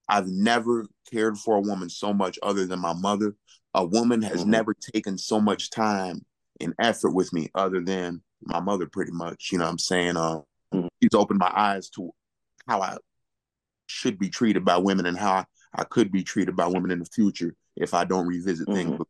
[0.09, 3.35] I've never cared for a woman so much other than my mother.
[3.75, 4.51] A woman has mm-hmm.
[4.51, 6.25] never taken so much time
[6.61, 9.51] and effort with me other than my mother, pretty much.
[9.53, 10.17] You know what I'm saying?
[10.17, 10.41] Uh,
[10.73, 10.87] mm-hmm.
[11.03, 12.11] She's opened my eyes to
[12.67, 12.97] how I
[13.87, 17.01] should be treated by women and how I, I could be treated by women in
[17.01, 18.97] the future if I don't revisit mm-hmm.
[18.97, 19.01] things.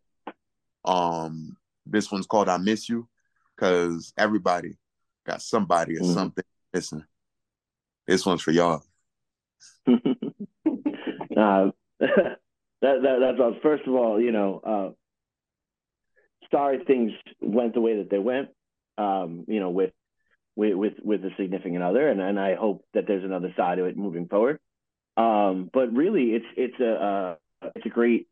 [0.84, 1.56] Um,
[1.86, 3.08] this one's called I Miss You
[3.54, 4.76] because everybody
[5.26, 6.14] got somebody or mm-hmm.
[6.14, 7.04] something missing.
[8.06, 8.82] This one's for y'all.
[11.36, 11.70] Uh,
[12.00, 12.38] that,
[12.80, 13.54] that that's all.
[13.62, 14.90] First of all, you know, uh,
[16.50, 18.48] sorry things went the way that they went.
[18.98, 19.92] Um, you know, with
[20.54, 23.86] with with with a significant other, and and I hope that there's another side of
[23.86, 24.58] it moving forward.
[25.16, 27.34] Um, but really, it's it's a uh,
[27.74, 28.28] it's a great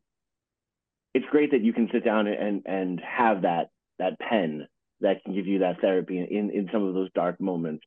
[1.14, 4.66] it's great that you can sit down and and have that that pen
[5.00, 7.84] that can give you that therapy in in some of those dark moments.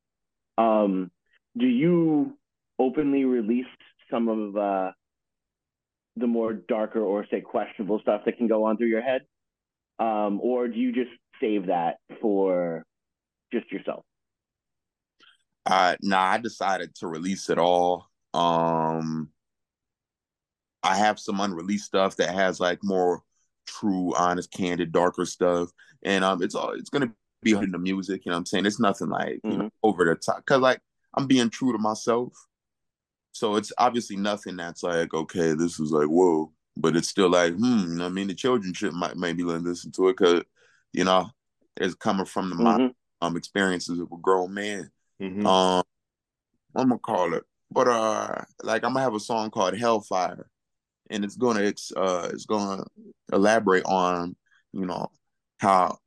[0.57, 1.11] Um,
[1.57, 2.37] do you
[2.79, 3.65] openly release
[4.09, 4.91] some of uh,
[6.15, 9.21] the more darker or say questionable stuff that can go on through your head,
[9.99, 11.11] um, or do you just
[11.41, 12.83] save that for
[13.51, 14.03] just yourself?
[15.65, 18.07] Uh, nah, I decided to release it all.
[18.33, 19.31] Um,
[20.87, 23.21] I have some unreleased stuff that has like more
[23.65, 25.69] true, honest, candid, darker stuff,
[26.03, 27.11] and um, it's all it's gonna
[27.43, 28.25] be in the music.
[28.25, 28.65] You know what I'm saying?
[28.65, 29.51] It's nothing like mm-hmm.
[29.51, 29.87] you know mm-hmm.
[29.87, 30.79] over the top because like
[31.13, 32.33] I'm being true to myself.
[33.33, 37.53] So it's obviously nothing that's like okay, this is like whoa, but it's still like
[37.53, 37.79] hmm.
[37.79, 40.43] You know I mean, the children should might maybe listen to it because
[40.93, 41.29] you know
[41.75, 42.83] it's coming from the mm-hmm.
[42.85, 44.89] my um experiences of a grown man.
[45.21, 45.45] Mm-hmm.
[45.45, 45.83] Um,
[46.75, 50.49] I'm gonna call it, but uh, like I'm gonna have a song called Hellfire
[51.09, 52.83] and it's gonna it's uh it's gonna
[53.31, 54.35] elaborate on
[54.73, 55.09] you know
[55.59, 55.97] how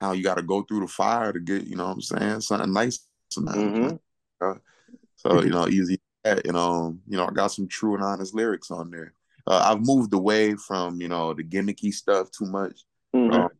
[0.00, 2.40] how you got to go through the fire to get you know what I'm saying
[2.40, 3.96] something nice mm-hmm.
[4.40, 4.54] uh,
[5.16, 6.00] so you know easy
[6.44, 9.12] you know you know I got some true and honest lyrics on there.
[9.46, 12.80] Uh, I've moved away from you know the gimmicky stuff too much.
[13.14, 13.34] Mm-hmm.
[13.34, 13.50] Um,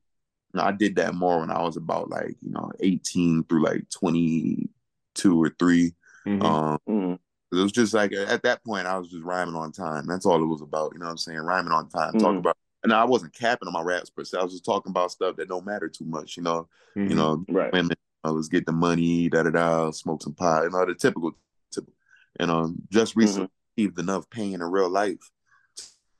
[0.57, 5.43] I did that more when I was about like you know 18 through like 22
[5.43, 5.93] or 3
[6.27, 6.43] mm-hmm.
[6.43, 7.19] Um,
[7.55, 7.61] mm-hmm.
[7.61, 10.07] It was just like at that point, I was just rhyming on time.
[10.07, 10.93] That's all it was about.
[10.93, 11.39] You know what I'm saying?
[11.39, 12.11] Rhyming on time.
[12.11, 12.19] Mm-hmm.
[12.19, 14.39] Talking about, and I wasn't capping on my raps per se.
[14.39, 16.37] I was just talking about stuff that don't matter too much.
[16.37, 17.11] You know, mm-hmm.
[17.11, 17.73] you know, right.
[17.73, 17.97] women.
[18.25, 19.29] Uh, let's get the money.
[19.29, 19.91] Da da da.
[19.91, 20.65] Smoke some pot.
[20.65, 21.33] You know, the typical.
[21.71, 21.95] typical.
[22.41, 23.21] And um, just mm-hmm.
[23.21, 24.01] recently mm-hmm.
[24.01, 25.31] enough pain in real life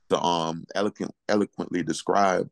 [0.09, 2.49] to um eloquent, eloquently describe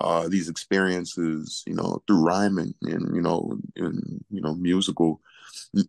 [0.00, 5.20] uh, these experiences, you know, through rhyming and you know, in you know, musical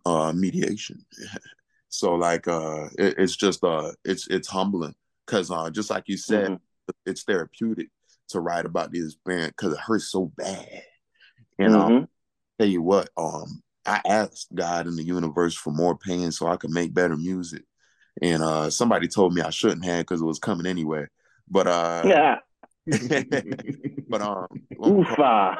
[0.05, 1.05] uh, mediation.
[1.93, 4.95] So like uh it, it's just uh it's it's humbling
[5.27, 6.91] because uh just like you said, mm-hmm.
[7.05, 7.89] it's therapeutic
[8.29, 10.81] to write about this band because it hurts so bad.
[11.59, 12.03] And um, mm-hmm.
[12.57, 16.57] tell you what, um I asked God in the universe for more pain so I
[16.57, 17.61] could make better music.
[18.23, 21.05] And uh somebody told me I shouldn't have because it was coming anyway.
[21.47, 22.37] But uh yeah.
[24.09, 24.47] but um
[24.79, 25.57] Oofa.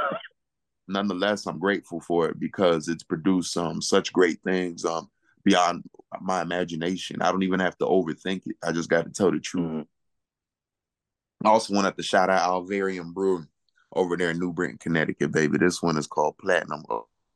[0.88, 4.84] nonetheless I'm grateful for it because it's produced um such great things.
[4.84, 5.12] Um
[5.44, 5.84] beyond
[6.22, 7.22] my imagination.
[7.22, 8.56] I don't even have to overthink it.
[8.64, 9.66] I just got to tell the truth.
[9.66, 11.48] Mm-hmm.
[11.48, 13.48] I also wanted to shout out Alvarium Brewing
[13.94, 15.58] over there in New Britain, Connecticut, baby.
[15.58, 16.84] This one is called Platinum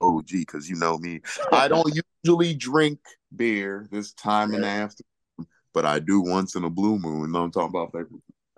[0.02, 1.22] OG because you know me.
[1.52, 1.94] I don't
[2.26, 3.00] usually drink
[3.36, 7.22] beer this time in the afternoon, but I do once in a blue moon.
[7.22, 7.94] You know I'm talking about?
[7.94, 8.06] Like,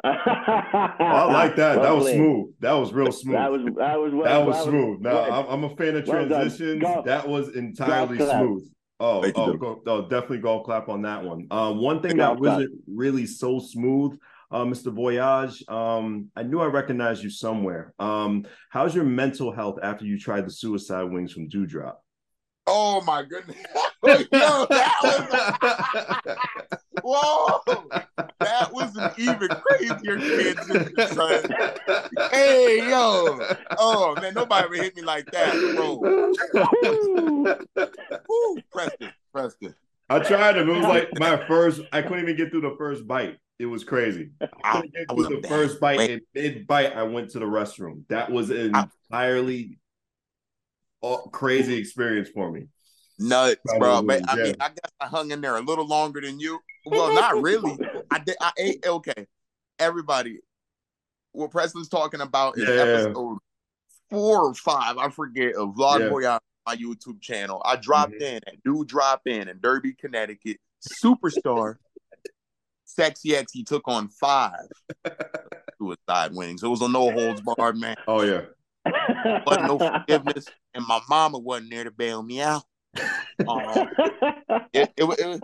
[0.03, 1.81] oh, I like that.
[1.81, 2.53] That was smooth.
[2.59, 3.35] That was real smooth.
[3.35, 5.01] That was that was well, that was smooth.
[5.01, 6.83] Now I'm, I'm, a fan of transitions.
[6.83, 8.69] Well that was entirely smooth.
[9.01, 11.47] Oh, oh, go, oh, definitely go clap on that one.
[11.49, 14.19] Uh, one thing that wasn't really so smooth,
[14.51, 14.93] uh, Mr.
[14.93, 15.63] Voyage.
[15.69, 17.93] Um, I knew I recognized you somewhere.
[17.97, 22.03] Um, how's your mental health after you tried the suicide wings from Dewdrop?
[22.67, 23.55] Oh my goodness!
[24.03, 26.37] Yo, that was
[27.01, 27.61] whoa!
[28.49, 31.43] That was an even crazier transition, son.
[32.31, 33.39] Hey, yo!
[33.77, 35.99] Oh man, nobody ever hit me like that, bro.
[38.29, 39.75] Woo, Preston, Preston.
[40.09, 40.69] I tried him.
[40.69, 41.81] It was like my first.
[41.91, 43.37] I couldn't even get through the first bite.
[43.59, 44.31] It was crazy.
[44.63, 46.09] I couldn't get through the first bite.
[46.09, 48.03] And mid bite, I went to the restroom.
[48.09, 48.73] That was an
[49.11, 49.77] entirely
[51.03, 52.67] uh, crazy experience for me.
[53.19, 54.01] Nuts, bro.
[54.01, 56.59] But I mean, I guess I hung in there a little longer than you.
[56.85, 57.77] Well, not really.
[58.11, 58.35] I did.
[58.41, 58.85] I ate.
[58.85, 59.27] Okay,
[59.77, 60.39] everybody.
[61.31, 62.75] What Preston's talking about is yeah.
[62.75, 63.37] episode
[64.09, 64.97] four or five.
[64.97, 66.09] I forget of Vlog yeah.
[66.09, 67.61] Boy on my YouTube channel.
[67.65, 68.23] I dropped mm-hmm.
[68.23, 70.57] in at Do Drop In in Derby, Connecticut.
[71.03, 71.75] Superstar.
[72.85, 73.51] Sexy X.
[73.51, 74.67] He took on five
[75.77, 76.63] suicide wings.
[76.63, 77.95] It was a no holds barred man.
[78.07, 78.41] Oh yeah.
[79.45, 82.63] Wasn't no forgiveness, and my mama wasn't there to bail me out.
[83.47, 83.87] Um,
[84.73, 85.43] it, it, it,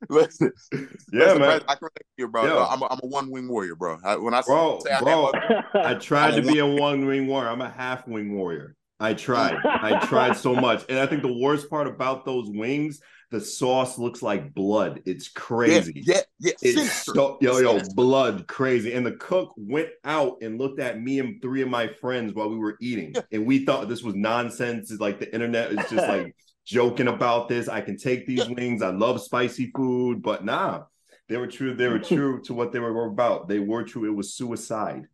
[0.08, 0.80] listen, yeah,
[1.12, 1.60] listen, man.
[1.68, 2.44] I can relate to you, bro.
[2.44, 2.66] Yeah.
[2.66, 3.98] I'm, a, I'm a one wing warrior, bro.
[4.04, 7.48] I, when I bro, say bro, I, I tried to be a one wing warrior.
[7.48, 8.76] I'm a half wing warrior.
[8.98, 9.56] I tried.
[9.64, 13.96] I tried so much, and I think the worst part about those wings the sauce
[13.96, 15.02] looks like blood.
[15.06, 16.02] It's crazy.
[16.04, 16.82] Yeah, yeah, yeah.
[16.82, 18.92] It's so, yo, yo, blood crazy.
[18.92, 22.50] And the cook went out and looked at me and three of my friends while
[22.50, 24.90] we were eating, and we thought this was nonsense.
[24.90, 26.34] It's like the internet is just like
[26.70, 27.68] joking about this.
[27.68, 28.82] I can take these wings.
[28.82, 30.84] I love spicy food, but nah,
[31.28, 31.74] they were true.
[31.74, 33.48] They were true to what they were about.
[33.48, 34.06] They were true.
[34.06, 35.06] It was suicide.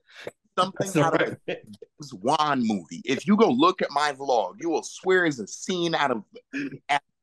[0.58, 1.28] Something That's out right.
[1.28, 3.02] of this Wan movie.
[3.04, 6.24] If you go look at my vlog, you will swear it's a scene out of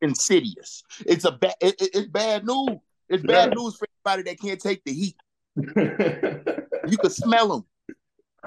[0.01, 0.83] Insidious.
[1.05, 1.55] It's a bad.
[1.61, 2.77] It, it, it's bad news.
[3.09, 3.55] It's bad yeah.
[3.55, 5.15] news for anybody that can't take the heat.
[5.55, 7.65] you could smell them.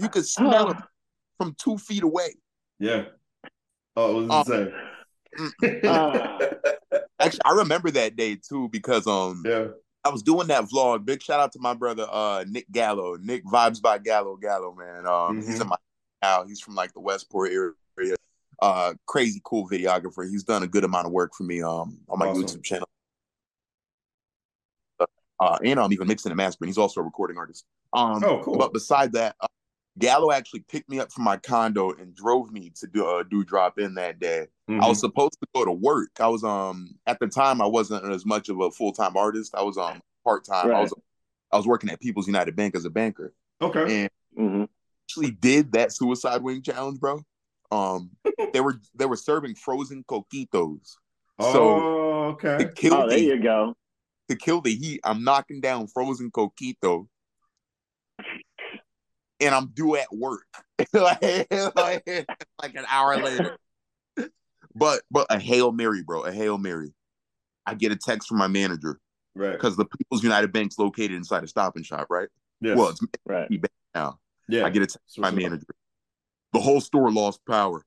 [0.00, 0.82] You could smell them
[1.38, 2.34] from two feet away.
[2.78, 3.06] Yeah.
[3.96, 4.74] Oh, it was Um, insane.
[5.84, 6.38] Uh,
[7.20, 9.68] Actually, I remember that day too because um yeah.
[10.04, 11.04] I was doing that vlog.
[11.04, 13.16] Big shout out to my brother uh Nick Gallo.
[13.16, 15.06] Nick vibes by Gallo Gallo, man.
[15.06, 15.62] Um he's Mhm.
[15.62, 15.76] in my
[16.22, 16.44] now.
[16.44, 18.16] He's from like the Westport area.
[18.60, 20.28] Uh crazy cool videographer.
[20.28, 22.42] He's done a good amount of work for me um on my Awesome.
[22.44, 22.88] YouTube channel.
[25.40, 26.68] Uh and I'm even mixing and mastering.
[26.68, 27.64] He's also a recording artist.
[27.92, 28.56] Um Oh, cool.
[28.58, 29.46] but beside that, uh,
[29.98, 33.44] Gallo actually picked me up from my condo and drove me to do a do
[33.44, 34.46] drop in that day.
[34.68, 34.82] Mhm.
[34.82, 36.10] I was supposed to go to work.
[36.20, 39.54] I was um at the time I wasn't as much of a full time artist.
[39.54, 40.70] I was um part time.
[40.74, 40.92] I was
[41.52, 43.32] I was working at People's United Bank as a banker,
[43.62, 44.02] okay.
[44.02, 44.68] and mhm.
[45.08, 47.22] actually did that suicide wing challenge, bro.
[47.70, 48.10] Um,
[48.52, 50.96] they were they were serving frozen coquitos.
[51.40, 52.58] So oh, okay.
[52.58, 53.74] to kill Oh, there the you go.
[54.28, 57.06] to kill the heat, I'm knocking down frozen coquito,
[59.40, 60.46] and I'm due at work
[60.92, 61.20] like,
[61.76, 62.06] like,
[62.62, 63.56] like an hour later.
[64.74, 66.92] But but a hail mary, bro, a hail mary.
[67.64, 69.00] I get a text from my manager
[69.34, 69.52] Right.
[69.52, 72.28] because the People's United Bank's located inside a Stop and Shop, right?
[72.60, 72.76] Yes.
[72.78, 73.48] Well, it's Right.
[73.94, 74.18] now.
[74.48, 74.64] yeah.
[74.64, 75.66] I get a text from my manager.
[76.52, 77.84] The whole store lost power.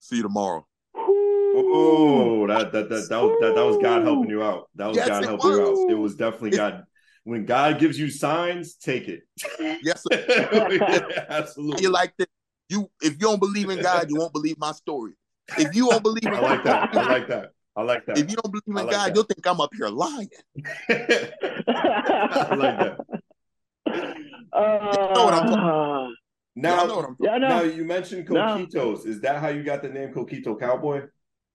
[0.00, 0.66] See you tomorrow.
[0.94, 4.68] Oh, that that that that was, that, that was God helping you out.
[4.74, 5.90] That was Yes, God helping you out.
[5.90, 6.84] It was definitely God.
[7.26, 9.24] When God gives you signs, take it.
[9.82, 11.26] Yes, sir.
[11.28, 11.82] Absolutely.
[11.82, 12.28] You like this?
[12.68, 15.14] You if you don't believe in God, you won't believe my story.
[15.58, 16.88] If you don't believe in I like that.
[16.92, 17.50] I like that.
[17.74, 18.18] I like that.
[18.18, 19.14] If you don't believe in like God, that.
[19.16, 20.30] you'll think I'm up here lying.
[20.88, 22.98] I like that.
[24.52, 26.14] Uh, know what I'm
[26.54, 28.68] Now, Y'all know what I'm yeah, now you mentioned No.
[29.04, 31.02] Is that how you got the name Coquito Cowboy?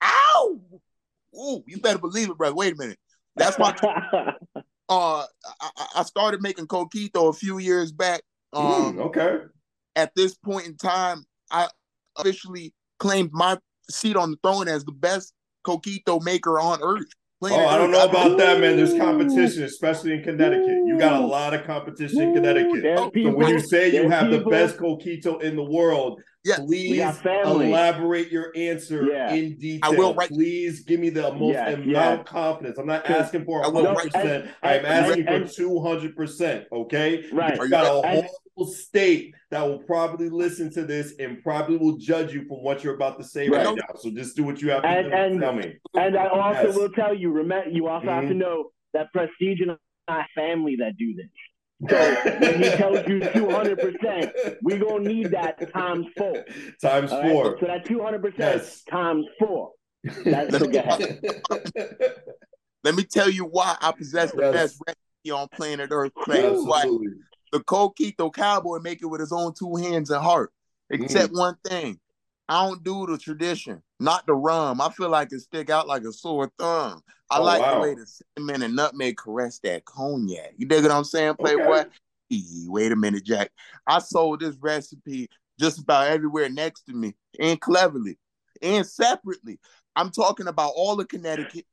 [0.04, 0.60] Ow!
[1.34, 2.56] Ooh, you better believe it, brother.
[2.56, 3.00] Wait a minute.
[3.38, 3.72] That's my
[4.92, 5.24] uh
[5.62, 8.22] I, I- started making coquito a few years back.
[8.54, 9.38] Um Mm, okay.
[9.96, 11.70] at this point in time, I
[12.18, 13.58] officially claimed my
[13.90, 15.34] seat on the throne as the best
[15.66, 17.08] coquito maker on earth.
[17.44, 18.78] Oh, I don't know about that, man.
[18.78, 20.68] There's competition, especially in Connecticut.
[20.86, 22.84] You got a lot of competition in Connecticut.
[22.84, 26.60] So when you say you have the best coquito in the world, Yes.
[26.66, 29.34] please elaborate your answer Yeah.
[29.34, 29.92] in detail.
[29.92, 32.20] I will write- Please give me the most Yes, amount yes.
[32.20, 32.78] of confidence.
[32.80, 34.46] I'm not asking for I will 100%.
[34.46, 36.66] write- I am and- asking and- for 200%.
[36.72, 37.26] Okay?
[37.32, 37.58] Right.
[37.58, 41.98] You got a And- whole state that will probably listen to this and probably will
[41.98, 43.76] judge you from what you're about to say right, Right.
[43.76, 43.96] now.
[43.98, 45.14] So just do what you have to And- do.
[45.16, 45.76] and- Tell me.
[45.96, 46.76] And I also Yes.
[46.76, 48.38] will tell you, remember, you also have to Mhm.
[48.38, 49.78] know that Prestige and
[50.08, 51.28] I family that do this.
[51.90, 56.46] So when he tells you 200%, we're going to need that times four.
[56.82, 57.32] Times all right?
[57.32, 57.58] four.
[57.60, 58.84] So that 200% Yes.
[58.90, 59.72] times four.
[60.26, 61.20] That's so go ahead.
[62.84, 64.52] Let me tell you why I possess the Yes.
[64.54, 66.14] best recipe on planet Earth.
[66.16, 66.42] Clay.
[66.42, 67.08] Why Absolutely.
[67.52, 70.52] the coquito cowboy make it with his own two hands and heart.
[70.90, 71.38] Except Mm.
[71.38, 72.00] one thing.
[72.50, 74.82] I don't do the tradition, not the rum.
[74.82, 77.02] I feel like it stick out like a sore thumb.
[77.30, 77.76] I Oh, like wow.
[77.76, 80.54] the way the cinnamon and nutmeg caress that cognac.
[80.58, 81.86] You dig what I'm saying, Playboy?
[82.30, 83.52] Ee, Wait a minute, Jack.
[83.88, 85.30] I sold this recipe
[85.60, 88.18] just about everywhere next to me, and cleverly,
[88.62, 89.60] and separately.
[89.96, 91.66] I'm talking about all of Connecticut,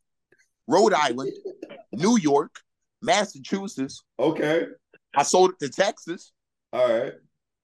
[0.67, 1.33] Rhode Island,
[1.93, 2.61] New York,
[3.03, 4.03] Massachusetts.
[4.19, 4.67] Okay.
[5.17, 6.33] I sold it to Texas.
[6.73, 7.15] All right.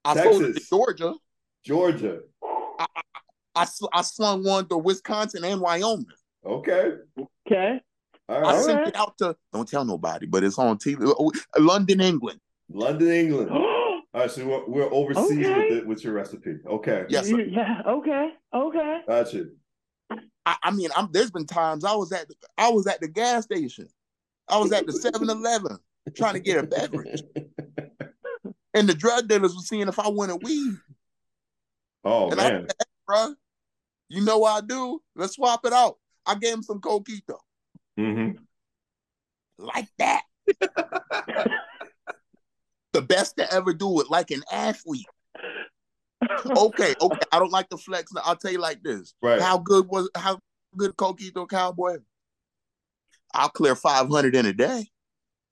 [0.03, 1.13] I sold it to Georgia.
[1.63, 2.19] Georgia.
[3.55, 6.05] I, sl- I slung one to Wisconsin and Wyoming.
[6.45, 6.93] Okay.
[7.47, 7.81] Okay.
[8.27, 8.87] All I sent right.
[8.87, 10.97] it out to don't tell nobody, but it's on TV.
[11.05, 12.39] Oh, oh, London, England.
[12.69, 13.49] London, England.
[13.51, 14.31] All right.
[14.31, 15.69] So we're, we're overseas Okay.
[15.69, 16.57] with it, with your recipe.
[16.67, 17.05] Okay.
[17.09, 17.39] Yes, sir.
[17.41, 17.81] Yeah.
[17.87, 18.29] Okay.
[18.53, 18.99] Okay.
[19.07, 19.45] Gotcha.
[20.45, 23.07] I, I mean, I'm there's been times I was at the, I was at the
[23.07, 23.87] gas station.
[24.47, 25.77] I was at the 7-Eleven
[26.15, 27.21] trying to get a beverage.
[28.75, 30.73] And the drug dealers were seeing if I wanted weed.
[32.03, 32.67] Oh And man.
[32.67, 33.33] said, bruh,
[34.09, 35.01] you know what I do?
[35.15, 35.95] Let's swap it out.
[36.25, 37.37] I gave him some coquito.
[37.97, 38.29] hmm
[39.57, 40.23] Like that.
[42.93, 45.05] the best to ever do it, like an athlete.
[46.45, 47.25] okay, okay.
[47.31, 48.11] I don't like the flex.
[48.23, 49.13] I'll tell you like this.
[49.21, 49.41] Right.
[49.41, 50.39] How good was how
[50.77, 51.97] good Coquito Cowboy?
[53.33, 54.87] I'll clear five hundred in a day.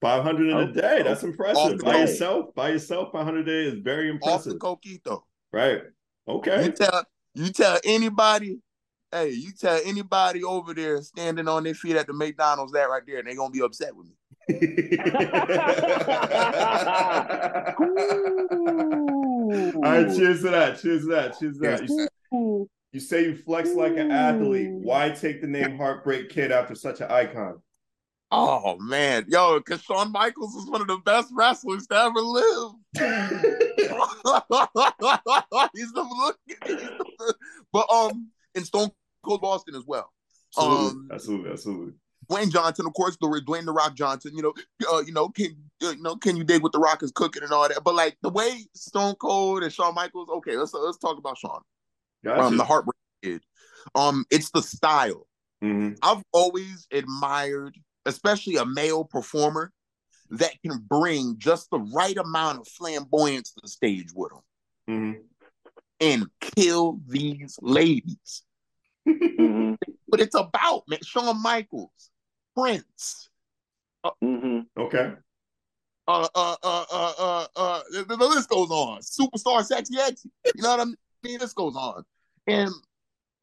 [0.00, 1.02] 500 in Oh, a day.
[1.02, 1.78] That's impressive.
[1.78, 2.00] the By day.
[2.02, 4.58] yourself, by yourself, 500 a day is very Off the impressive.
[4.58, 5.22] Coquito.
[5.50, 5.80] Right.
[6.26, 6.72] You Okay.
[6.72, 8.58] tell you tell anybody,
[9.10, 13.02] hey, you tell anybody over there standing on their feet at the McDonald's that right
[13.06, 14.14] there, and they're gonna be upset with me.
[19.74, 20.80] All right, cheers to that.
[20.80, 21.38] Cheers to that.
[21.38, 21.88] Cheers to that.
[21.88, 22.68] You, Ooh.
[22.92, 24.70] you say you flex like an athlete.
[24.70, 27.62] Why take the name Heartbreak Kid after such an icon?
[28.36, 32.72] Oh man, yo, because Shawn Michaels is one of the best wrestlers to ever live.
[35.74, 36.34] he's the,
[36.66, 37.34] he's the
[37.72, 38.90] but um, in Stone
[39.24, 40.12] Cold Austin as well.
[40.56, 41.92] Absolutely, Um, absolutely, absolutely.
[42.30, 44.32] Dwayne Johnson, of course, the Dwayne the Rock Johnson.
[44.34, 44.54] You know,
[44.92, 47.42] uh, you know, can uh, you know, can you dig what the Rock is cooking
[47.42, 47.84] and all that?
[47.84, 50.28] But like the way Stone Cold and Shawn Michaels.
[50.28, 51.60] Okay, let's let's talk about Shawn.
[52.24, 52.42] Gotcha.
[52.42, 53.42] Um, the Heartbreak Kid.
[53.94, 55.26] Um, it's the style.
[55.62, 55.98] Mhm.
[56.02, 57.76] I've always admired,
[58.06, 59.72] especially a male performer
[60.30, 64.42] that can bring just the right amount of flamboyance to the stage with them
[64.88, 65.22] Mhm.
[66.00, 68.42] and kill these ladies.
[69.06, 69.74] hmm
[70.08, 72.10] But it's about man, Shawn Michaels,
[72.56, 73.28] Prince,
[74.20, 75.14] hmm Okay.
[76.06, 79.00] uh, uh, uh, uh, uh, uh, the, the list goes on.
[79.00, 80.26] Superstar, sexy, X.
[80.54, 80.84] You know what I
[81.24, 81.38] mean?
[81.38, 82.04] This goes on,
[82.46, 82.70] and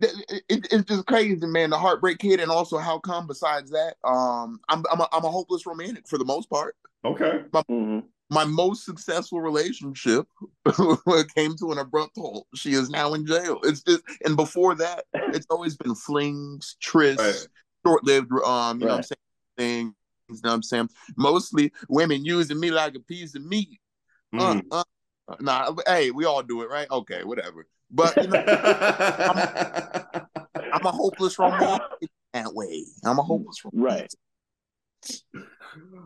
[0.01, 1.69] th- it, it's just crazy, man.
[1.69, 3.27] The Heartbreak Kid, and also how come?
[3.27, 6.75] Besides that, um, I'm I'm a, I'm a hopeless romantic for the most part.
[7.05, 7.41] Okay.
[7.67, 7.99] hmm
[8.29, 10.27] My most successful relationship
[11.35, 12.47] came to an abrupt halt.
[12.55, 13.59] She is now in jail.
[13.63, 17.47] It's just, and before that, it's always been flings, trysts, Right.
[17.85, 18.31] short-lived.
[18.45, 19.17] Um, you know what I'm saying?
[19.57, 19.93] Things.
[20.29, 20.89] You know what I'm saying?
[21.17, 23.79] Mostly women using me like a piece of meat.
[24.37, 24.65] Uh, Mhm.
[24.71, 24.83] uh,
[25.41, 26.89] nah, hey, we all do it, right?
[26.89, 27.67] Okay, whatever.
[27.91, 28.43] But you know,
[30.73, 32.85] I'm a hopeless romantic that way.
[33.03, 34.11] I'm a hopeless romantic.
[35.03, 35.21] Right.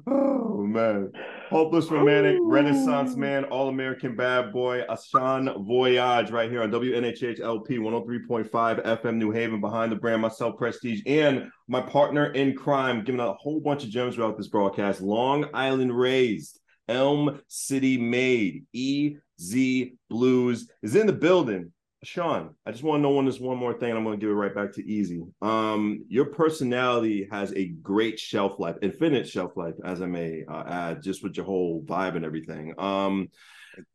[0.07, 1.11] oh man.
[1.49, 8.49] Hopeless romantic, renaissance man, all-American bad boy, A$hon Voyage right here on WNHH LP 103.5
[8.49, 13.29] FM New Haven behind the brand, myself, Prestige, and my partner in crime, giving out
[13.29, 15.01] a whole bunch of gems throughout this broadcast.
[15.01, 21.71] Long Island raised, Elm City made, EZ BlueZ is in the building.
[22.03, 23.95] Sean, I just want to know one this one more thing.
[23.95, 25.23] I'm going to give it right back to Easy.
[25.41, 30.63] Um, your personality has a great shelf life, infinite shelf life, as I may uh,
[30.67, 32.73] add, just with your whole vibe and everything.
[32.77, 33.29] Um,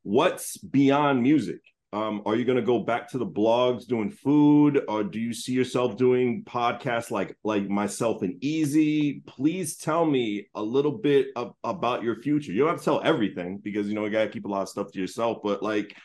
[0.03, 1.61] what's beyond music?
[1.93, 5.33] Um, are you going to go back to the blogs doing food, or do you
[5.33, 9.23] see yourself doing podcasts like like myself and Easy?
[9.27, 12.53] Please tell me a little bit of, about your future.
[12.53, 14.63] You don't have to tell everything because you know you got to keep a lot
[14.63, 15.97] of stuff to yourself, but like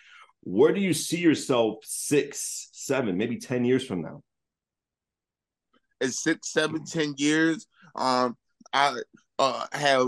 [0.45, 4.23] where do you see yourself six, seven, maybe 10 years from now?
[6.01, 8.37] in six, seven, ten years, um,
[8.73, 8.97] I
[9.39, 10.07] uh, have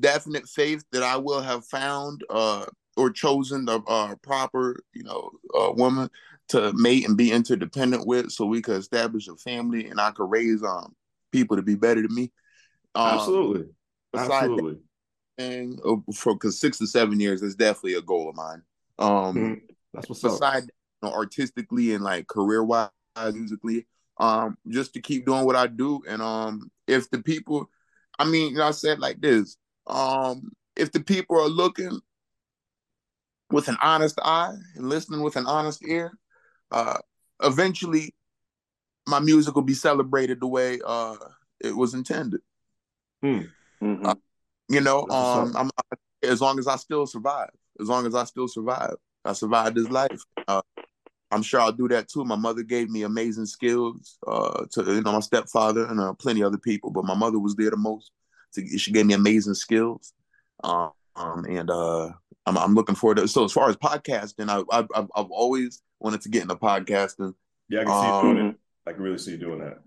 [0.00, 2.66] definite faith that I will have found uh,
[2.96, 6.10] or chosen the uh, proper, you know, uh, woman
[6.48, 10.30] to mate and be interdependent with, so we could establish a family and I could
[10.30, 10.94] raise um
[11.30, 12.30] people to be better than me.
[12.94, 13.68] Um, Absolutely.
[14.14, 14.72] Absolutely.
[14.74, 14.80] that
[15.38, 18.62] thing, uh, for because six to seven years is definitely a goal of mine.
[18.98, 19.60] Um, Mhm.
[19.92, 20.32] That's what's up.
[20.32, 23.86] beside you know, artistically and like career wise musically
[24.18, 26.02] um just to keep doing what i do.
[26.08, 27.68] And um if the people
[28.18, 32.00] i mean you know, i said like this um if the people are looking
[33.50, 36.12] with an honest eye and listening with an honest ear
[36.70, 36.98] uh
[37.42, 38.14] eventually
[39.06, 41.16] my music will be celebrated the way uh
[41.60, 42.40] it was intended.
[43.22, 43.42] Hmm.
[44.68, 45.70] You know um i'm
[46.22, 49.88] as long as i still survive as long as i still survive i survived this
[49.88, 50.62] life uh
[51.30, 52.26] I'm sure I'll do that too.
[52.26, 56.42] My mother gave me amazing skills uh, to you know my stepfather and uh, plenty
[56.42, 58.10] other people, but my mother was there the most.
[58.52, 60.12] To, she gave me amazing skills,
[60.62, 62.10] um, um, and uh,
[62.44, 63.28] I'm, I'm looking forward to.
[63.28, 67.32] So as far as podcasting, I, I, I've I've always wanted to get into podcasting.
[67.70, 68.56] Yeah, I can see Um, you doing it.
[68.86, 69.78] I can really see you doing that.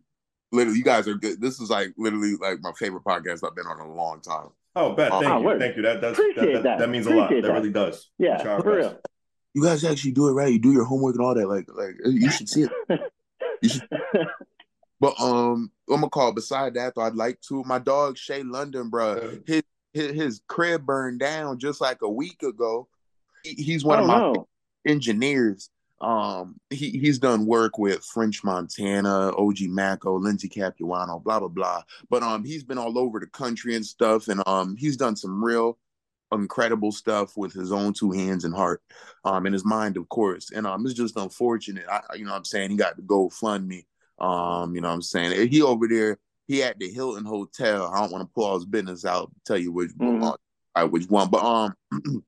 [0.51, 1.39] Literally, you guys are good.
[1.39, 4.47] This is like literally like my favorite podcast I've been on in a long time.
[4.75, 5.11] Oh, bet.
[5.11, 5.45] Thank Oh, you.
[5.45, 5.59] word.
[5.59, 5.83] Thank you.
[5.83, 6.79] That that's, that, Appreciate that, that.
[6.79, 7.29] that means a lot.
[7.29, 7.53] That that.
[7.53, 8.09] really does.
[8.17, 8.99] Yeah, for real.
[9.56, 10.51] You guys actually do it right.
[10.51, 11.47] You do your homework and all that.
[11.47, 12.72] Like like you should see it.
[13.62, 13.88] You should
[14.99, 16.32] But um, I'm gonna call.
[16.32, 17.64] Beside that, though, I'd like to.
[17.64, 22.43] My dog Shay London, bro, his, his his crib burned down just like a week
[22.43, 22.88] ago.
[23.43, 24.47] He, he's one of my no.
[24.86, 25.70] engineers.
[26.01, 31.84] Um, he he's done work with French Montana, OG Maco, Lindsay Capuano, blah blah blah.
[32.10, 35.43] But um, he's been all over the country and stuff, and um, he's done some
[35.43, 35.78] real
[36.41, 38.81] incredible stuff with his own two hands and heart,
[39.23, 40.51] um, and his mind, of course.
[40.51, 41.86] And um, it's just unfortunate.
[41.89, 43.86] I, you know, what I'm saying he got to go fund me.
[44.19, 46.17] Um, you know, what I'm saying he over there.
[46.47, 47.88] He at the Hilton Hotel.
[47.88, 49.31] I don't want to pull all his business out.
[49.45, 50.36] Tell you which Mhm.
[50.75, 52.23] uh, which one, but um, I'm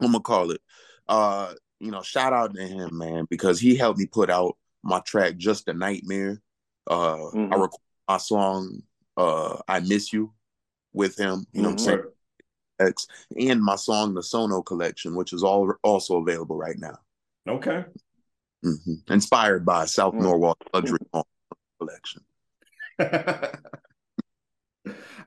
[0.00, 0.60] gonna call it.
[1.08, 5.00] Uh, you know, shout out to him, man, because he helped me put out my
[5.00, 6.40] track "Just a Nightmare."
[6.86, 7.52] Uh, Mhm.
[7.52, 8.82] I recorded my song
[9.16, 10.32] uh, "I Miss You"
[10.92, 11.46] with him.
[11.52, 12.02] You know, what I'm saying.
[12.80, 13.06] X,
[13.38, 16.98] and my song "The Sono Collection," which is all also available right now.
[17.48, 17.84] Okay.
[18.62, 20.22] hmm Inspired by South Mm.
[20.22, 20.98] Norwalk Luxury
[21.78, 22.22] Collection.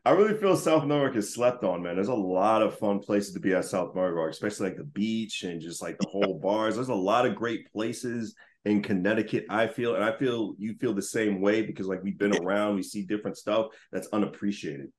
[0.06, 1.95] I really feel South Norwalk is slept on, man.
[1.95, 5.43] There's a lot of fun places to be at South Norwalk, especially like the beach
[5.43, 6.76] and just like the whole bars.
[6.76, 8.36] There's a lot of great places
[8.66, 9.45] in Connecticut.
[9.49, 12.76] I feel, and I feel you feel the same way because like we've been around,
[12.76, 14.91] we see different stuff that's unappreciated.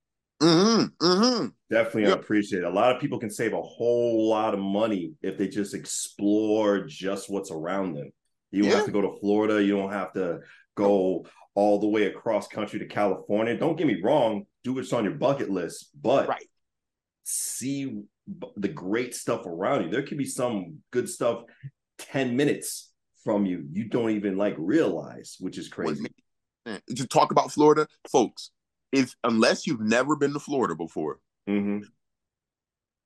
[0.43, 1.47] Mm-hmm, mm-hmm.
[1.71, 2.13] Definitely yep.
[2.13, 2.67] unappreciated.
[2.67, 6.85] A lot of people can save a whole lot of money if they just explore
[6.85, 8.11] just what's around them.
[8.51, 8.77] You don't yeah.
[8.79, 9.63] have to go to Florida.
[9.63, 10.41] You don't have to
[10.77, 13.57] go all the way across country to California.
[13.57, 16.47] Don't get me wrong, do what's on your bucket list, but right.
[17.23, 18.03] see
[18.57, 19.91] the great stuff around you.
[19.91, 21.45] There could be some good stuff
[21.99, 23.67] 10 minutes from you.
[23.71, 26.07] You don't even like realize, which is crazy.
[26.67, 28.51] To talk about Florida, folks,
[28.95, 31.19] if unless you've never been to Florida before,
[31.49, 31.81] mm-hmm.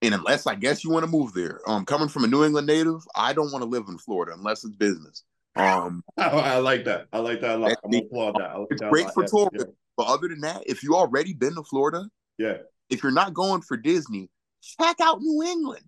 [0.03, 2.66] and unless I guess you want to move there, um, coming from a New England
[2.66, 5.24] native, I don't want to live in Florida unless it's business.
[5.57, 7.07] Um, I like that.
[7.12, 7.76] I like that a lot.
[7.84, 8.59] I'm applaud that.
[8.59, 9.74] Like it's that great for tourism, yeah.
[9.97, 12.09] but other than that, if you already been to Florida,
[12.39, 12.59] yeah.
[12.91, 14.30] If you're not going for Disney,
[14.62, 15.84] check out New England.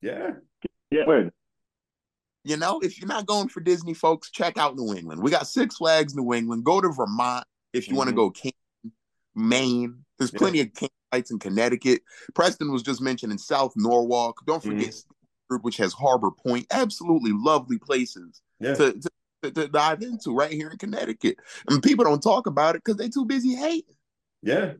[0.00, 0.30] Yeah,
[0.90, 1.04] yeah.
[2.44, 5.22] You know, if you're not going for Disney, folks, check out New England.
[5.22, 6.64] We got Six Flags New England.
[6.64, 7.98] Go to Vermont if you mm-hmm.
[7.98, 8.52] want to go Canton,
[9.34, 10.04] Maine.
[10.18, 10.64] There's plenty yeah.
[10.64, 12.02] of camp sites in Connecticut.
[12.34, 14.40] Preston was just mentioning South Norwalk.
[14.46, 15.56] Don't forget mm-hmm.
[15.60, 16.66] Which has Harbor Point.
[16.70, 18.74] Absolutely lovely places yeah.
[18.74, 18.98] to,
[19.42, 21.36] to, to, dive into right here in Connecticut.
[21.68, 23.94] And people don't talk about it because they're too busy hating.
[24.42, 24.72] Yeah.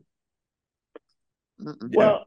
[1.59, 2.25] Well,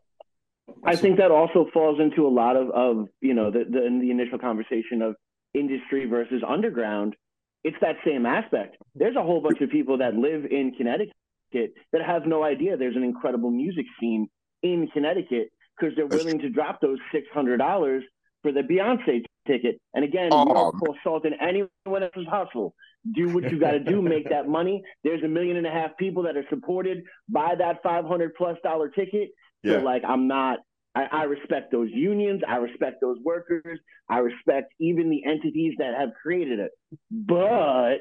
[0.84, 4.00] I think that also falls into a lot of, of you know, the, the, in
[4.00, 5.16] the initial conversation of
[5.52, 7.16] industry versus underground.
[7.64, 8.76] It's that same aspect.
[8.94, 11.14] There's a whole bunch of people that live in Connecticut
[11.52, 14.28] that have no idea there's an incredible music scene
[14.62, 18.02] in Connecticut because they're willing to drop those six hundred dollars
[18.42, 19.80] for the Beyonce ticket.
[19.94, 22.74] And again, oh, we don't call salt in anyone else's hustle.
[23.14, 24.82] Do what you got to do, make that money.
[25.02, 28.88] There's a million and a half people that are supported by that 500 plus dollar
[28.88, 29.30] ticket.
[29.62, 29.78] Yeah.
[29.78, 30.58] So like, I'm not,
[30.94, 32.42] I, I respect those unions.
[32.46, 33.78] I respect those workers.
[34.10, 36.70] I respect even the entities that have created it.
[37.10, 37.98] But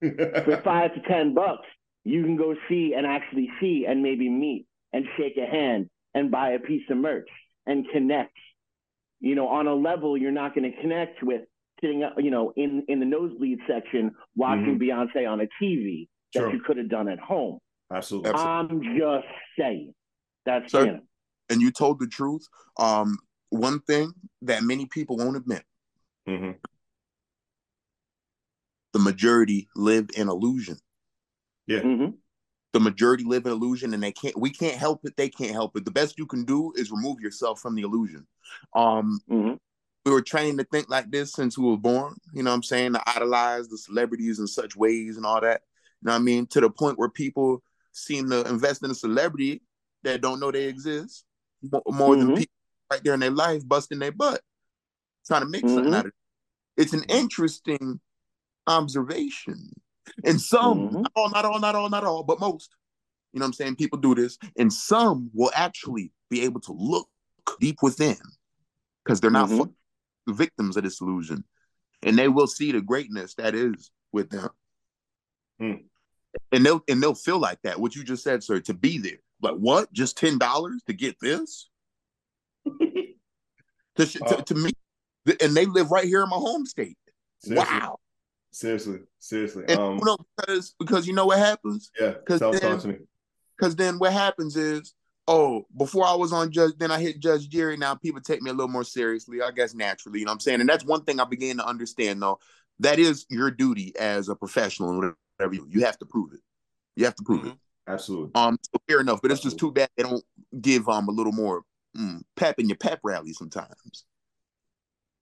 [0.44, 1.66] for five to 10 bucks,
[2.04, 6.30] you can go see and actually see and maybe meet and shake a hand and
[6.30, 7.28] buy a piece of merch
[7.66, 8.32] and connect
[9.20, 11.42] you know, on a level you're not going to connect with
[11.80, 14.82] sitting, up, you know, in in the nosebleed section watching mm-hmm.
[14.82, 16.52] Beyonce on a TV that sure.
[16.52, 17.58] you could have done at home.
[17.92, 18.32] Absolutely.
[18.32, 19.26] I'm just
[19.58, 19.94] saying.
[20.44, 21.00] That's so,
[21.48, 22.46] And you told the truth.
[22.78, 23.18] Um,
[23.50, 25.62] one thing that many people won't admit.
[26.28, 26.52] Mm-hmm.
[28.92, 30.78] The majority live in illusion.
[31.68, 31.80] Yeah.
[31.80, 32.10] Mm-hmm
[32.72, 35.76] the majority live in illusion and they can't we can't help it they can't help
[35.76, 38.26] it the best you can do is remove yourself from the illusion
[38.74, 39.54] um mm-hmm.
[40.04, 42.62] we were trained to think like this since we were born you know what i'm
[42.62, 45.62] saying to idolize the celebrities in such ways and all that
[46.02, 47.62] you know what i mean to the point where people
[47.92, 49.62] seem to invest in a celebrity
[50.02, 51.24] that don't know they exist
[51.62, 52.20] more, mm-hmm.
[52.20, 52.52] than people
[52.92, 54.40] right there in their life busting their butt
[55.26, 55.74] trying to make mm-hmm.
[55.74, 56.14] something out of it
[56.76, 57.98] it's an interesting
[58.66, 59.72] observation
[60.24, 61.02] and some, mm-hmm.
[61.02, 62.74] not all, not all, not all, not all, but most,
[63.32, 63.76] you know what I'm saying?
[63.76, 64.38] People do this.
[64.56, 67.08] And some will actually be able to look
[67.60, 68.16] deep within
[69.04, 70.32] because they're not mm-hmm.
[70.32, 71.44] victims of this illusion.
[72.02, 74.50] And they will see the greatness that is with them.
[75.60, 75.84] Mm.
[76.52, 77.80] And they'll and they'll feel like that.
[77.80, 79.18] What you just said, sir, to be there.
[79.42, 79.92] Like what?
[79.92, 81.68] Just ten dollars to get this?
[82.66, 84.70] to, to, to me,
[85.40, 86.96] and they live right here in my home state.
[87.40, 87.78] Seriously.
[87.78, 87.98] Wow.
[88.50, 89.64] Seriously, seriously.
[89.68, 91.90] And, um, you know, because because you know what happens.
[92.00, 92.96] Yeah, because then, talk to me.
[93.56, 94.94] Because then what happens is,
[95.26, 97.76] oh, before I was on Judge, then I hit Judge Jerry.
[97.76, 100.20] Now people take me a little more seriously, I guess naturally.
[100.20, 100.60] You know what I'm saying?
[100.60, 102.38] And that's one thing I began to understand though.
[102.80, 106.40] That is your duty as a professional whatever you, you have to prove it.
[106.96, 107.50] You have to prove mm-hmm.
[107.50, 107.58] it.
[107.86, 108.30] Absolutely.
[108.34, 110.24] Um, so fair enough, but it's just too bad they don't
[110.60, 111.62] give um a little more
[111.96, 114.04] mm, pep in your pep rally sometimes.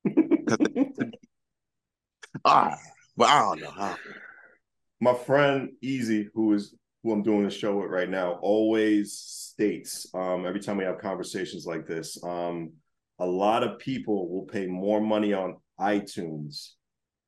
[2.45, 2.77] ah,
[3.17, 3.97] but I don't know how.
[5.01, 10.07] My friend Easy, who is who I'm doing the show with right now, always states
[10.15, 12.73] um, every time we have conversations like this, um,
[13.19, 16.71] a lot of people will pay more money on iTunes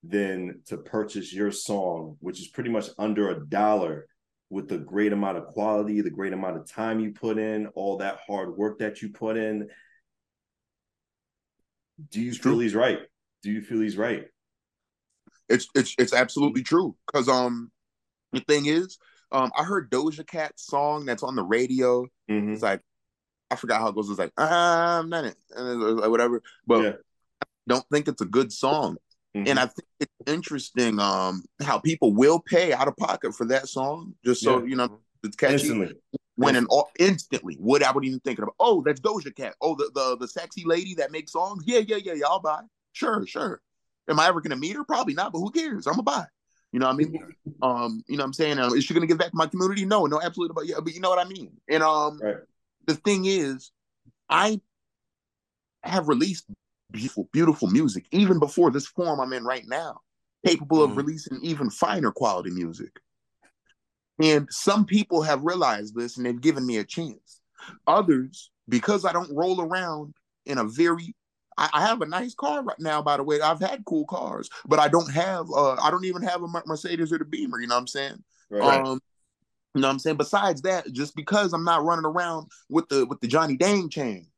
[0.03, 4.07] than to purchase your song, which is pretty much under a dollar
[4.51, 7.99] with the great amount of quality, the great amount of time you put in, all
[7.99, 9.69] that hard work that you put in.
[12.11, 13.01] Do you feel he's right?
[13.43, 14.27] Do you feel he's right?
[15.49, 16.97] It's it's it's absolutely true.
[17.13, 17.71] Cause um
[18.33, 18.99] the thing is,
[19.33, 22.07] um I heard Doja Cat's song that's on the radio.
[22.31, 22.53] Mm-hmm.
[22.53, 22.83] It's like
[23.51, 24.11] I forgot how it goes.
[24.11, 26.43] It's like I'm not it, like whatever.
[26.67, 26.93] But yeah.
[27.43, 28.97] I don't think it's a good song.
[29.37, 29.49] Mm-hmm.
[29.49, 33.69] And I think it's interesting um how people will pay out of pocket for that
[33.69, 34.67] song just so yeah.
[34.67, 35.55] you know it's catchy.
[35.55, 35.95] Instantly.
[36.37, 36.69] When an
[37.01, 38.55] instantly, what I would even thinking about?
[38.61, 39.57] Oh, that's Doja Cat.
[39.61, 41.65] Oh, the the the sexy lady that makes songs.
[41.67, 42.27] Yeah, yeah, yeah, yeah.
[42.29, 42.61] I'll buy.
[42.93, 43.61] Sure, sure.
[44.09, 44.85] Am I ever gonna meet her?
[44.85, 45.33] Probably not.
[45.33, 45.87] But who cares?
[45.87, 46.25] I'm gonna buy.
[46.73, 47.35] You know what I mean?
[47.63, 48.59] um, you know what I'm saying?
[48.59, 49.85] Um, is she gonna give back to my community?
[49.85, 50.55] No, no, absolutely.
[50.55, 51.53] But yeah, but you know what I mean.
[51.69, 52.37] And um, right.
[52.87, 53.71] the thing is,
[54.29, 54.61] I
[55.83, 56.47] have released
[56.91, 60.01] beautiful, beautiful music even before this form I'm in right now,
[60.47, 60.97] capable of mm.
[60.97, 63.01] releasing even finer quality music.
[64.21, 67.41] And some people have realized this and they've given me a chance.
[67.87, 70.15] Others, because I don't roll around
[70.47, 71.15] in a very
[71.59, 73.41] I, I have a nice car right now, by the way.
[73.41, 77.13] I've had cool cars, but I don't have uh I don't even have a Mercedes
[77.13, 78.25] or the Beamer, you know what I'm saying?
[78.49, 78.81] Right.
[78.81, 79.01] Um
[79.75, 80.17] you know what I'm saying?
[80.17, 84.29] Besides that, just because I'm not running around with the with the Johnny Dang chain,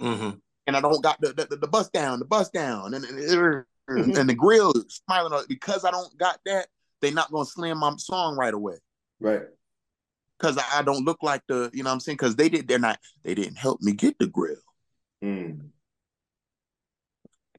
[0.00, 0.30] mm-hmm.
[0.66, 4.16] and I don't got the, the, the bust down, the bust down, and and, mm-hmm.
[4.18, 6.66] and the grill smiling because I don't got that,
[7.00, 8.76] they're not gonna slam my song right away.
[9.20, 9.42] Right.
[10.38, 12.16] Because I, I, don't look like the, you know what I'm saying?
[12.16, 14.60] Because they did, they're not, they didn't help me get the grill.
[15.24, 15.70] Mm.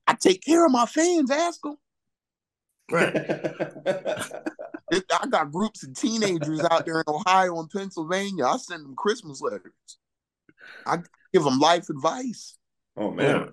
[0.07, 1.75] I take care of my fans, ask them.
[2.89, 3.13] Right.
[4.93, 8.45] I got groups of teenagers out there in Ohio and Pennsylvania.
[8.45, 9.73] I send them Christmas letters.
[10.85, 10.99] I
[11.33, 12.57] give them life advice.
[12.95, 13.25] Oh man.
[13.25, 13.45] Yeah.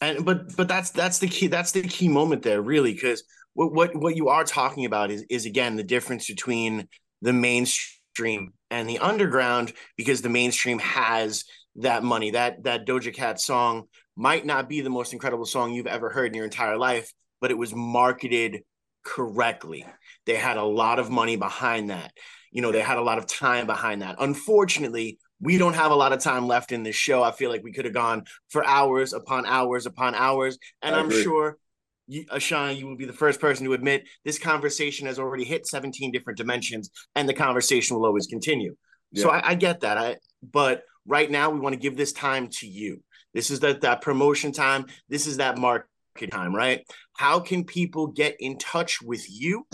[0.00, 3.22] And but but that's that's the key that's the key moment there really because
[3.54, 6.88] what what what you are talking about is is again the difference between
[7.20, 11.44] the mainstream and the underground because the mainstream has
[11.76, 13.84] that money that that Doja Cat song
[14.16, 17.12] might not be the most incredible song you've ever heard in your entire life
[17.42, 18.62] but it was marketed
[19.04, 19.84] correctly.
[20.26, 22.12] They had a lot of money behind that.
[22.52, 24.16] You know, they had a lot of time behind that.
[24.18, 27.22] Unfortunately, we don't have a lot of time left in this show.
[27.22, 30.56] I feel like we could have gone for hours upon hours upon hours.
[30.82, 31.58] And I'm sure
[32.06, 35.66] you, A$hon, you will be the first person to admit this conversation has already hit
[35.66, 38.76] 17 different dimensions and the conversation will always continue.
[39.10, 39.22] Yeah.
[39.22, 39.98] So I, I, get that.
[39.98, 43.02] I but right now we want to give this time to you.
[43.34, 44.86] This is that that promotion time.
[45.08, 45.88] This is that market
[46.30, 46.84] time, right?
[47.16, 49.66] How can people get in touch with you?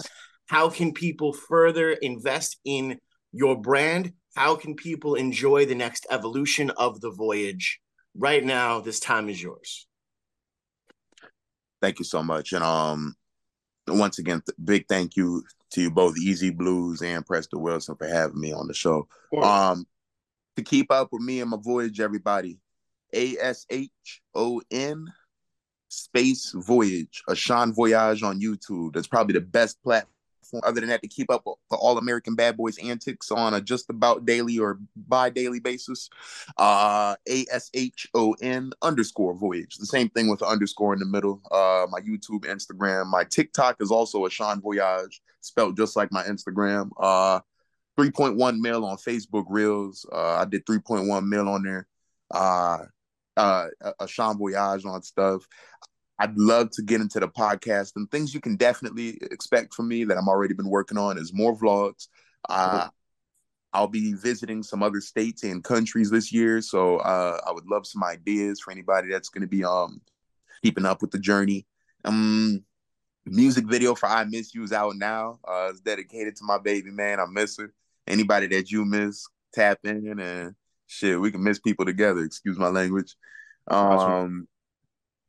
[0.46, 2.98] How can people further invest in
[3.32, 4.12] your brand?
[4.34, 7.80] How can people enjoy the next evolution of the voyage?
[8.16, 9.86] Right now, this time is yours.
[11.80, 12.52] Thank you so much.
[12.52, 13.14] And um
[13.86, 18.06] once again, th- big thank you to you both, EZ BlueZ and Preston Wilson, for
[18.06, 19.06] having me on the show.
[19.42, 19.86] Um,
[20.58, 22.58] to keep up with me and my voyage, everybody,
[23.14, 25.06] A S H O N
[25.86, 28.92] Space Voyage, A$hon Voyage on YouTube.
[28.92, 30.12] That's probably the best platform.
[30.64, 33.60] Other than that, to keep up with the All American Bad Boys antics on a
[33.60, 36.10] just about daily or bi daily basis,
[36.56, 39.76] uh, A S H O N underscore Voyage.
[39.76, 41.40] The same thing with the underscore in the middle.
[41.52, 46.90] Uh, my YouTube, Instagram, my TikTok is also A$hon Voyage, spelled just like my Instagram.
[46.98, 47.40] Uh,
[47.98, 50.06] 3.1 mil on Facebook Reels.
[50.12, 51.88] Uh, I did 3.1 mil on there.
[52.30, 52.84] Uh,
[53.36, 53.66] uh,
[53.98, 55.46] A$hon Voyage on stuff.
[56.18, 60.04] I'd love to get into the podcast and things you can definitely expect from me
[60.04, 62.08] that I'm already been working on is more vlogs.
[62.48, 62.88] Uh,
[63.72, 67.86] I'll be visiting some other states and countries this year, so uh, I would love
[67.86, 70.00] some ideas for anybody that's going to be um
[70.62, 71.66] keeping up with the journey.
[72.04, 72.64] Um,
[73.26, 75.38] music video for "I Miss You" is out now.
[75.46, 77.20] Uh, it's dedicated to my baby man.
[77.20, 77.72] I miss her.
[78.08, 80.54] Anybody that you miss, tap in and
[80.86, 81.20] shit.
[81.20, 82.22] We can miss people together.
[82.22, 83.14] Excuse my language.
[83.68, 84.48] Um,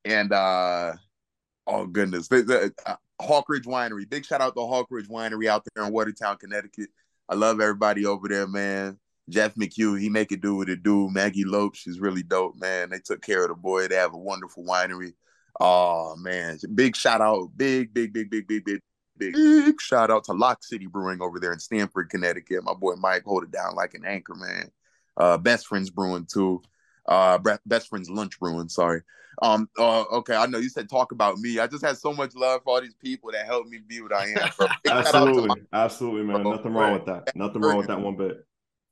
[0.06, 0.94] and uh
[1.68, 4.10] oh goodness, the, the uh, Hawkridge Winery.
[4.10, 6.90] Big shout out to Hawkridge Winery out there in Watertown, Connecticut.
[7.28, 8.98] I love everybody over there, man.
[9.30, 11.10] Jeff McHugh, he make it do what it do.
[11.12, 12.90] Maggie Lope, she's really dope, man.
[12.90, 13.88] They took care of the boy.
[13.88, 15.14] They have a wonderful winery.
[15.60, 18.80] Oh man, big shout out, big, big, big, big, big, big,
[19.20, 22.64] big, big shout out to Lock City Brewing over there in Stamford, Connecticut.
[22.64, 24.72] My boy Mike hold it down like an anchor, man.
[25.18, 26.62] Uh, Best Friends Brewing too.
[27.06, 29.02] Uh, Best Friends Lunch Brewing, sorry.
[29.42, 31.60] Um, uh, okay, I know you said talk about me.
[31.60, 34.14] I just had so much love for all these people that helped me be what
[34.14, 34.70] I am.
[34.90, 36.44] absolutely, absolutely, man.
[36.44, 37.36] Nothing wrong with that.
[37.36, 38.46] Nothing wrong with that one bit.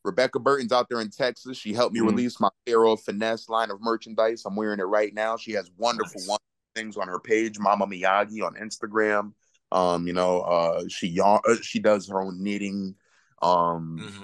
[0.07, 1.57] Rebecca Burton's out there in Texas.
[1.57, 4.43] She helped me mm release my Pharaoh Finesse line of merchandise.
[4.45, 5.35] I'm wearing it right now.
[5.35, 6.29] She has wonderful, nice.
[6.29, 9.33] wonderful things on her page, Mama Miyagi on Instagram.
[9.71, 12.95] Um, you know, uh, she yarn, uh, she does her own knitting.
[13.41, 14.23] Um, mm-hmm.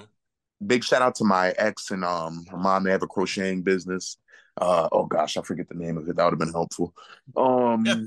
[0.66, 2.84] big shout out to my ex and um her mom.
[2.84, 4.16] They have a crocheting business.
[4.60, 6.16] Uh, oh gosh, I forget the name of it.
[6.16, 6.94] That would have been helpful.
[7.36, 8.04] Um, yeah.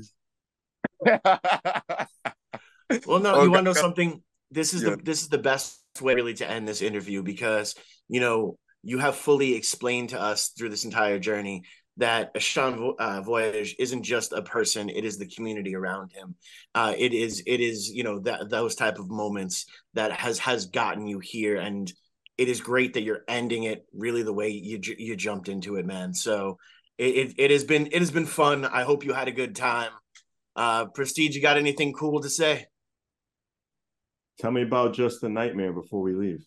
[3.06, 4.22] well, no, you want to know something?
[4.50, 4.90] This is yeah.
[4.90, 7.74] the this is the best way really to end this interview because
[8.08, 11.64] you know you have fully explained to us through this entire journey
[11.98, 16.34] that A$hon uh, Voyage isn't just a person; it is the community around him.
[16.74, 20.66] Uh, it is it is you know that those type of moments that has has
[20.66, 21.92] gotten you here and
[22.38, 25.84] it is great that you're ending it really the way you you jumped into it,
[25.84, 26.14] man.
[26.14, 26.58] So
[26.96, 28.64] it, it, it has been it has been fun.
[28.64, 29.90] I hope you had a good time.
[30.54, 32.66] Uh, Prestige, you got anything cool to say?
[34.38, 36.44] Tell me about Just a Nightmare before we leave.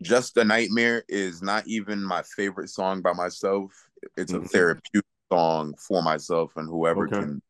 [0.00, 3.72] Just a Nightmare is not even my favorite song by myself.
[4.16, 4.46] It's a mm-hmm.
[4.46, 7.18] therapeutic song for myself and whoever okay.
[7.18, 7.42] can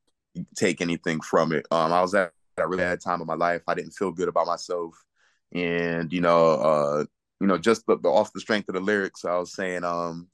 [0.56, 1.66] take anything from it.
[1.70, 3.62] Um, I was at a really bad time of my life.
[3.66, 4.94] I didn't feel good about myself,
[5.52, 7.04] and you know, uh,
[7.40, 10.28] you know, just the, the, off the strength of the lyrics, I was saying, um,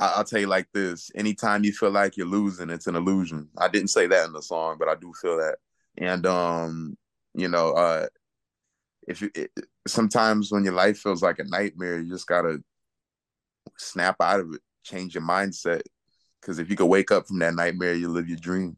[0.00, 3.48] I, will tell you like this: anytime you feel like you're losing, it's an illusion.
[3.56, 5.56] I didn't say that in the song, but I do feel that,
[5.96, 6.96] and um,
[7.34, 8.06] you know, uh,
[9.06, 9.50] if you it,
[9.86, 12.62] sometimes when your life feels like a nightmare, you just gotta
[13.78, 15.82] snap out of it, change your mindset,
[16.40, 18.76] because if you could wake up from that nightmare, you live your dream.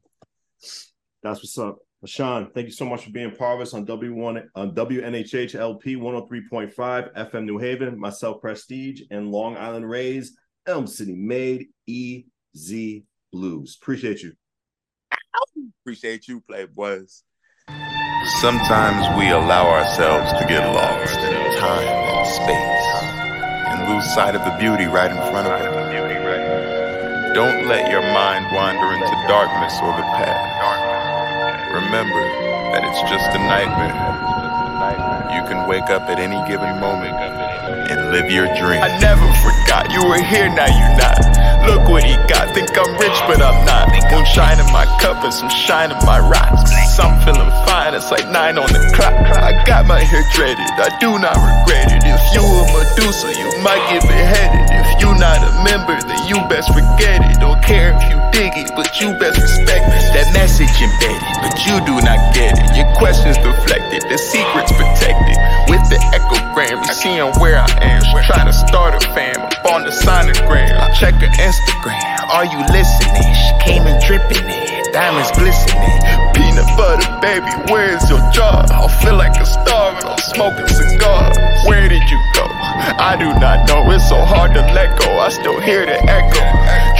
[1.23, 1.79] That's what's up.
[2.05, 5.97] Sean, thank you so much for being part of us on W1 on WNHH LP
[5.97, 10.37] 103.5 FM New Haven, myself Prestige, and Long Island Rays,
[10.67, 13.03] Elm City Made, EZ
[13.35, 13.77] BlueZ.
[13.77, 14.35] Appreciate you.
[15.83, 17.23] Appreciate you, Playboys.
[18.41, 22.87] Sometimes we allow ourselves to get lost in time and space
[23.69, 25.76] and lose sight of the beauty right in front of us.
[27.37, 31.69] Don't let your mind wander into darkness or the past.
[31.71, 32.25] Remember
[32.73, 33.93] that it's just a nightmare.
[35.37, 38.81] You can wake up at any given moment and live your dream.
[38.81, 41.36] I never forgot you were here, now you are not.
[41.67, 42.55] Look what he got.
[42.55, 43.91] Think I'm rich, but I'm not.
[44.11, 46.71] Moonshine in my cup and some shine in my rocks.
[46.99, 49.13] I'm feeling fine, it's like nine on the clock.
[49.13, 52.03] I got my hair dreaded, I do not regret it.
[52.07, 54.65] If you a Medusa, you might get beheaded.
[54.73, 57.41] If you not a member, then you best forget it.
[57.41, 60.05] Don't care if you dig it, but you best respect it.
[60.15, 62.77] That message embedded, but you do not get it.
[62.77, 65.37] Your questions deflected, the secret's protected.
[65.69, 68.03] With the echogram, you seeing where I am.
[68.25, 70.75] Trying to start a fam up on the sonogram.
[70.99, 73.27] Check her Instagram, are you listening?
[73.35, 75.99] She came in dripping it, diamonds glistening.
[76.35, 78.65] Peanut butter, baby, where's your jar?
[78.71, 81.37] I feel like a star when I'm smoking cigars.
[81.67, 82.47] Where did you go?
[82.99, 85.19] I do not know, it's so hard to let go.
[85.19, 86.45] I still hear the echo,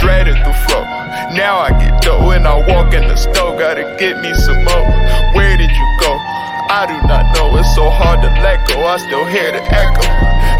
[0.01, 0.96] dreaded the flow.
[1.33, 3.57] Now I get dough and I walk in the store.
[3.57, 4.85] gotta get me some more.
[5.33, 6.13] Where did you go?
[6.67, 8.83] I do not know, it's so hard to let go.
[8.83, 10.03] I still hear the echo,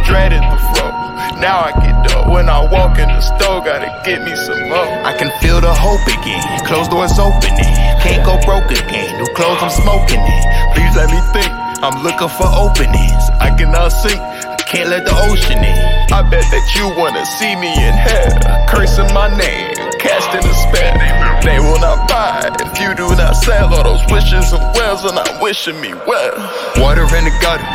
[0.08, 0.92] dreaded the flow.
[1.38, 4.88] Now I get dough when I walk in the store, gotta get me some more.
[5.06, 7.76] I can feel the hope again, closed doors opening.
[8.02, 10.42] Can't go broke again, new clothes I'm smoking in.
[10.74, 11.52] Please let me think,
[11.84, 13.24] I'm looking for openings.
[13.44, 14.18] I cannot see,
[14.66, 15.78] can't let the ocean in.
[16.10, 18.32] I bet that you wanna see me in hell,
[18.66, 20.96] cursing my name, casting a spell.
[21.44, 25.14] They will not buy if you do not sell all those wishes and wells are
[25.14, 26.36] not wishing me well.
[26.78, 27.66] Water in the gutter,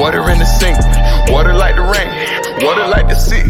[0.00, 0.78] water in the sink,
[1.30, 2.12] water like the rain,
[2.64, 3.44] water like the sea.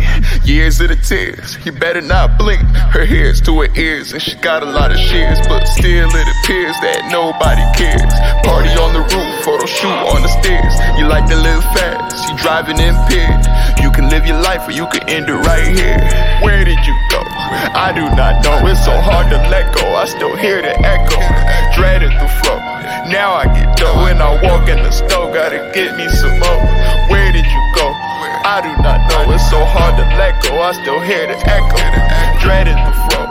[0.44, 2.62] Years of the tears, you better not blink.
[2.92, 6.28] Her hair's to her ears and she got a lot of shears, but still it
[6.40, 8.12] appears that nobody cares.
[8.44, 10.74] Party on the roof, photo shoot on the stairs.
[10.98, 13.44] You like to live fast, you driving impaired.
[13.82, 15.98] You can live your life or you can end it right here.
[16.42, 17.11] Where did you?
[17.52, 19.84] I do not know, it's so hard to let go.
[19.94, 21.20] I still hear the echo,
[21.76, 22.58] dreaded the flow.
[23.12, 26.62] Now I get dough when I walk in the store, gotta get me some more.
[27.12, 27.92] Where did you go?
[28.44, 30.60] I do not know, it's so hard to let go.
[30.60, 31.78] I still hear the echo,
[32.40, 33.26] dreaded the flow.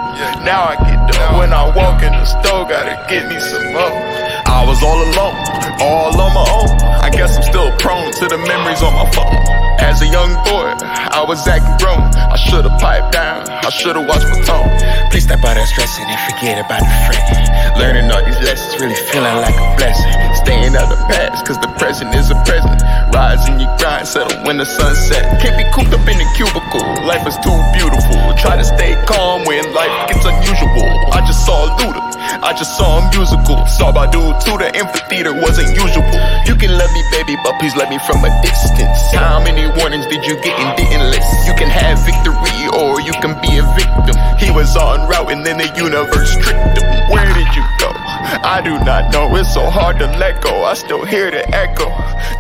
[0.46, 4.31] Now I get dough when I walk in the store, gotta get me some more.
[4.62, 5.42] I was all alone,
[5.82, 6.70] all on my own.
[7.02, 9.34] I guess I'm still prone to the memories on my phone.
[9.82, 12.06] As a young boy, I was acting grown.
[12.14, 14.70] I should've piped down, I should've watched my tone.
[15.10, 17.42] Please stop all that stressing and forget about the fretting.
[17.82, 20.14] Learning all these lessons, really feeling like a blessing.
[20.46, 22.78] Staying out the past, cause the present is a present.
[23.10, 25.26] Rise in your grind, settle when the sun set.
[25.42, 28.14] Can't be cooped up in a cubicle, life is too beautiful.
[28.38, 30.86] Try to stay calm when life gets unusual.
[31.10, 33.60] I just saw Luda, I just saw a musical.
[33.68, 36.08] Saw Badu to the amphitheater wasn't usual.
[36.48, 39.12] You can love me, baby, but please let me from a distance.
[39.12, 41.38] How many warnings did you get and didn't listen?
[41.46, 44.16] You can have victory or you can be a victim.
[44.40, 46.88] He was on route and then the universe tricked him.
[47.12, 47.92] Where did you go?
[48.44, 49.36] I do not know.
[49.36, 50.64] It's so hard to let go.
[50.64, 51.92] I still hear the echo.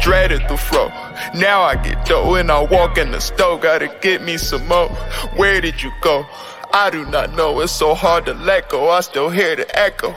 [0.01, 0.87] Dreaded the flow.
[1.35, 3.61] Now I get dough and I walk in the stove.
[3.61, 4.89] Gotta get me some more.
[5.35, 6.25] Where did you go?
[6.73, 8.89] I do not know, it's so hard to let go.
[8.89, 10.15] I still hear the echo,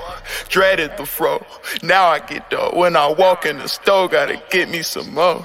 [0.48, 1.44] dreaded the fro.
[1.82, 5.44] Now I get dough when I walk in the store, gotta get me some more.